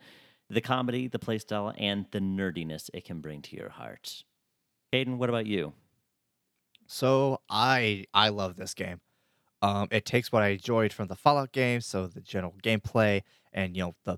[0.49, 4.23] The comedy, the playstyle, and the nerdiness it can bring to your heart.
[4.91, 5.73] Hayden, what about you?
[6.87, 8.99] So I I love this game.
[9.61, 13.21] Um, it takes what I enjoyed from the Fallout games, so the general gameplay
[13.53, 14.17] and you know the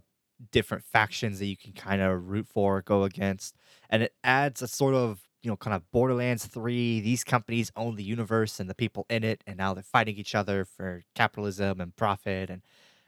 [0.52, 3.56] different factions that you can kind of root for, go against,
[3.90, 7.02] and it adds a sort of you know kind of Borderlands three.
[7.02, 10.34] These companies own the universe and the people in it, and now they're fighting each
[10.34, 12.50] other for capitalism and profit.
[12.50, 12.62] And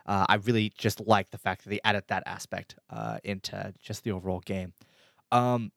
[0.06, 4.04] uh, I really just like the fact that they added that aspect uh, into just
[4.04, 4.74] the overall game.
[5.32, 5.72] Um,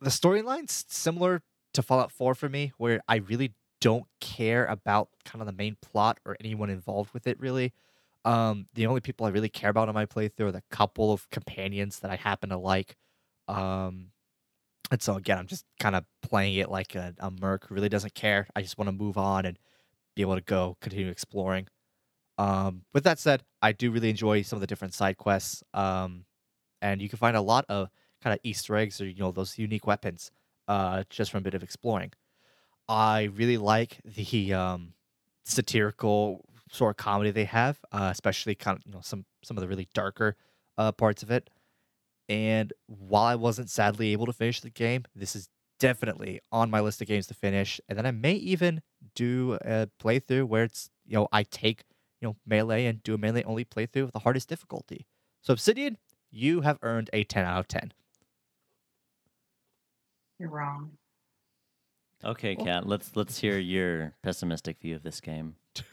[0.00, 1.42] the storyline's similar
[1.74, 5.76] to Fallout 4 for me, where I really don't care about kind of the main
[5.82, 7.72] plot or anyone involved with it really.
[8.24, 11.28] Um, the only people I really care about in my playthrough are the couple of
[11.30, 12.96] companions that I happen to like.
[13.46, 14.08] Um,
[14.90, 17.88] and so again, I'm just kind of playing it like a, a merc who really
[17.88, 18.48] doesn't care.
[18.56, 19.58] I just want to move on and
[20.14, 21.68] be able to go continue exploring.
[22.38, 25.62] Um, with that said, I do really enjoy some of the different side quests.
[25.72, 26.24] Um,
[26.82, 27.88] and you can find a lot of
[28.22, 30.30] kind of Easter eggs or you know those unique weapons
[30.68, 32.12] uh, just from a bit of exploring.
[32.88, 34.92] I really like the um,
[35.44, 39.62] satirical sort of comedy they have, uh, especially kind of you know some some of
[39.62, 40.36] the really darker
[40.78, 41.50] uh, parts of it.
[42.28, 45.48] And while I wasn't sadly able to finish the game, this is
[45.78, 47.80] definitely on my list of games to finish.
[47.88, 48.82] And then I may even
[49.14, 51.84] do a playthrough where it's you know I take
[52.20, 55.06] you know melee and do a melee only playthrough with the hardest difficulty.
[55.42, 55.98] So Obsidian,
[56.30, 57.92] you have earned a ten out of ten.
[60.38, 60.92] You're wrong.
[62.24, 65.56] Okay, Kat, let's let's hear your pessimistic view of this game.
[65.74, 65.84] It's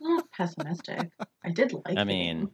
[0.00, 1.10] not pessimistic.
[1.44, 1.82] I did like.
[1.88, 2.50] I the mean, game.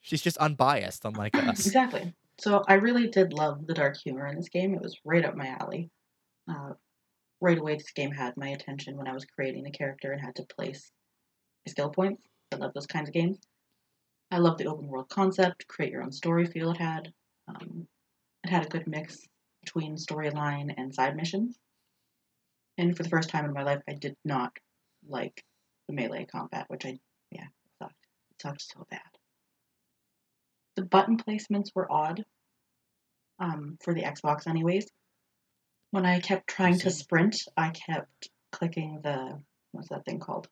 [0.00, 1.64] She's just unbiased, unlike us.
[1.66, 2.12] exactly.
[2.38, 4.74] So I really did love the dark humor in this game.
[4.74, 5.90] It was right up my alley.
[6.48, 6.72] Uh,
[7.40, 10.34] right away, this game had my attention when I was creating the character and had
[10.36, 10.90] to place
[11.66, 12.22] my skill points.
[12.52, 13.38] I love those kinds of games.
[14.30, 17.12] I love the open world concept, create your own story feel it had.
[17.48, 17.86] Um,
[18.44, 19.26] it had a good mix
[19.62, 21.58] between storyline and side missions.
[22.78, 24.56] And for the first time in my life, I did not
[25.06, 25.44] like
[25.88, 26.98] the melee combat, which I,
[27.30, 28.06] yeah, it sucked.
[28.30, 29.00] It sucked so bad.
[30.76, 32.24] The button placements were odd
[33.38, 34.86] um, for the Xbox, anyways.
[35.90, 39.38] When I kept trying to sprint, I kept clicking the
[39.72, 40.48] what's that thing called?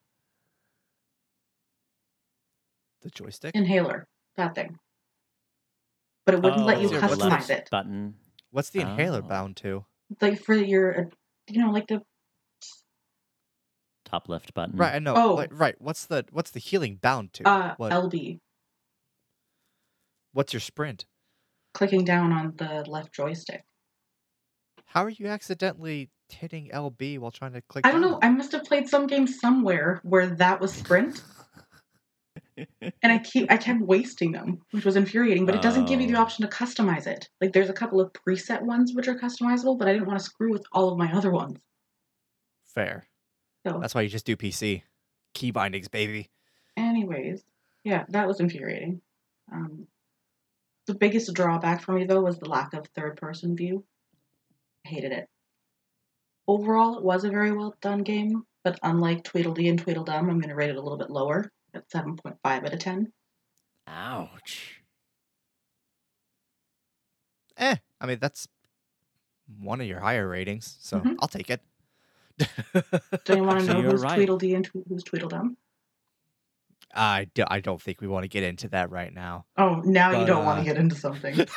[3.02, 3.54] The joystick.
[3.54, 4.06] Inhaler,
[4.36, 4.78] that thing.
[6.26, 7.68] But it wouldn't let you Oh, what's the customize it.
[7.70, 8.14] Button.
[8.50, 9.28] What's the inhaler Oh.
[9.28, 9.84] bound to?
[10.20, 11.04] Like for your, uh,
[11.48, 12.02] you know, like the
[14.04, 14.76] Top left button.
[14.76, 15.14] Right, I know.
[15.16, 15.34] Oh.
[15.34, 15.76] like, right.
[15.80, 17.48] What's the what's the healing bound to?
[17.48, 18.40] uh, what, LB,
[20.32, 21.06] what's your sprint?
[21.72, 23.62] clicking down on the left joystick.
[24.86, 27.86] How are you accidentally hitting LB while trying to click?
[27.86, 28.18] I don't know.
[28.20, 31.22] I must have played some game somewhere where that was sprint,
[33.02, 35.46] and I keep I kept wasting them, which was infuriating.
[35.46, 36.22] But it doesn't give you the Oh.
[36.22, 37.28] option to customize it.
[37.40, 40.24] Like there's a couple of preset ones which are customizable, but I didn't want to
[40.24, 41.58] screw with all of my other ones.
[42.74, 43.06] Fair.
[43.66, 44.82] So, That's why you just do PC.
[45.34, 46.30] Key bindings, baby.
[46.76, 47.42] anyways,
[47.84, 49.00] yeah, that was infuriating.
[49.52, 49.86] Um,
[50.86, 53.84] the biggest drawback for me though was the lack of third person view.
[54.86, 55.28] I hated it.
[56.48, 60.48] Overall, it was a very well done game, but unlike Tweedledee and Tweedledum, I'm going
[60.48, 63.12] to rate it a little bit lower at 7.5 out of 10.
[63.86, 64.82] Ouch.
[67.56, 67.76] Eh.
[68.00, 68.48] I mean, that's
[69.58, 71.16] one of your higher ratings, so Mhm.
[71.20, 71.60] I'll take it.
[72.38, 74.14] Do you want to So know you're who's right.
[74.16, 75.56] Tweedledee and who's Tweedledum?
[76.92, 79.46] I, do, I don't think we want to get into that right now.
[79.56, 81.46] Oh, now But, you don't want uh, to get into something.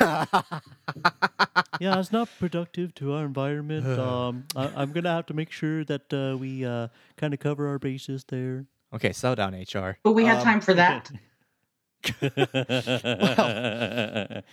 [1.80, 3.84] Yeah, it's not productive to our environment.
[3.98, 6.86] Um, I, I'm gonna have to make sure that uh, we uh,
[7.16, 8.66] kind of cover our bases there.
[8.94, 9.98] Okay, slow down, HR.
[10.02, 11.10] But we have Um, time for that.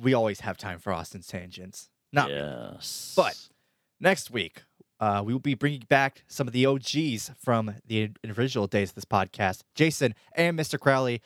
[0.00, 1.88] We always have time for Austin's tangents.
[2.12, 3.12] Not yes.
[3.16, 3.36] But
[4.00, 4.62] next week,
[5.00, 8.94] uh, we will be bringing back some of the OGs from the original days of
[8.94, 10.78] this podcast, Jason and Mr.
[10.78, 11.20] Crowley,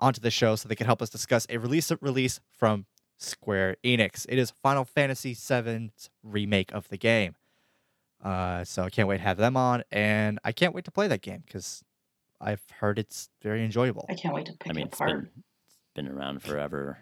[0.00, 2.86] onto the show so they can help us discuss a release release from
[3.16, 4.26] Square Enix.
[4.28, 7.36] It is Final Fantasy VII's remake of the game.
[8.22, 11.06] Uh, so I can't wait to have them on, and I can't wait to play
[11.08, 11.82] that game because
[12.44, 14.06] I've heard it's very enjoyable.
[14.08, 15.10] I can't wait to pick I mean, it it's apart.
[15.10, 15.30] been,
[15.66, 16.98] it's been around forever.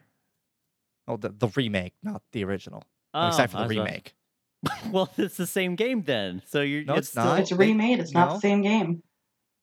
[1.08, 2.84] Oh, the, the remake, not the original.
[3.12, 4.14] I'm Oh, excited for the was about- remake.
[4.92, 6.40] well, it's the same game then.
[6.46, 7.40] So you're No, it's still- not.
[7.40, 7.98] It's they- remade.
[7.98, 8.34] It's not no.
[8.34, 9.02] the same game.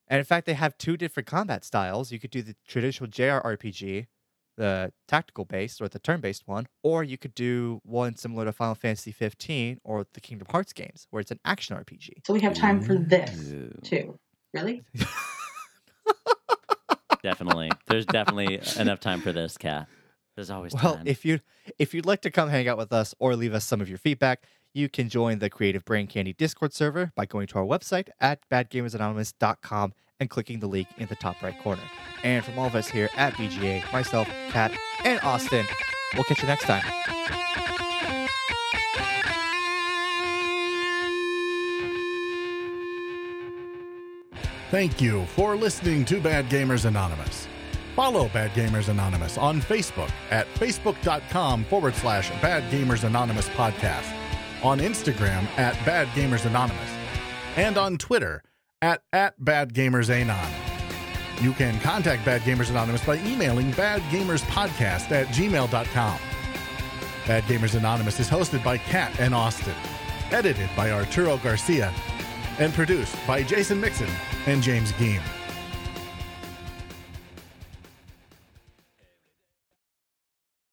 [0.10, 2.12] And in fact, they have two different combat styles.
[2.12, 4.08] You could do the traditional JRPG,
[4.58, 8.52] the tactical based or the turn based one, or you could do one similar to
[8.52, 12.26] Final Fantasy 15 or the Kingdom Hearts games, where it's an action RPG.
[12.26, 13.80] So we have time for this Ooh.
[13.84, 14.20] too.
[14.54, 14.82] Really?
[17.24, 17.72] Definitely.
[17.88, 19.88] There's definitely enough time for this, Kat.
[20.36, 21.08] There's always Well, time.
[21.08, 21.40] if you
[21.78, 23.98] if you'd like to come hang out with us or leave us some of your
[23.98, 24.44] feedback,
[24.74, 28.40] you can join the Creative Brain Candy Discord server by going to our website at
[28.50, 31.82] badgamersanonymous.com and clicking the link in the top right corner.
[32.24, 34.72] And from all of us here at BGA, myself, Kat,
[35.04, 35.66] and Austin,
[36.14, 36.84] we'll catch you next time.
[44.72, 47.48] Thank you for listening to Bad Gamers Anonymous.
[47.96, 54.14] Follow Bad Gamers Anonymous on Facebook at facebook.com forward slash Bad Gamers Anonymous podcast,
[54.64, 56.90] on Instagram at Bad Gamers Anonymous,
[57.56, 58.44] and on Twitter
[58.82, 60.52] at, at Bad Gamers Anon.
[61.42, 66.20] You can contact Bad Gamers Anonymous by emailing badgamerspodcast at gmail.com.
[67.28, 69.76] Bad Gamers Anonymous is hosted by Kat and Austin,
[70.32, 71.92] edited by Arturo Garcia,
[72.60, 74.10] and produced by Jason Mixon
[74.46, 75.39] and James Geem.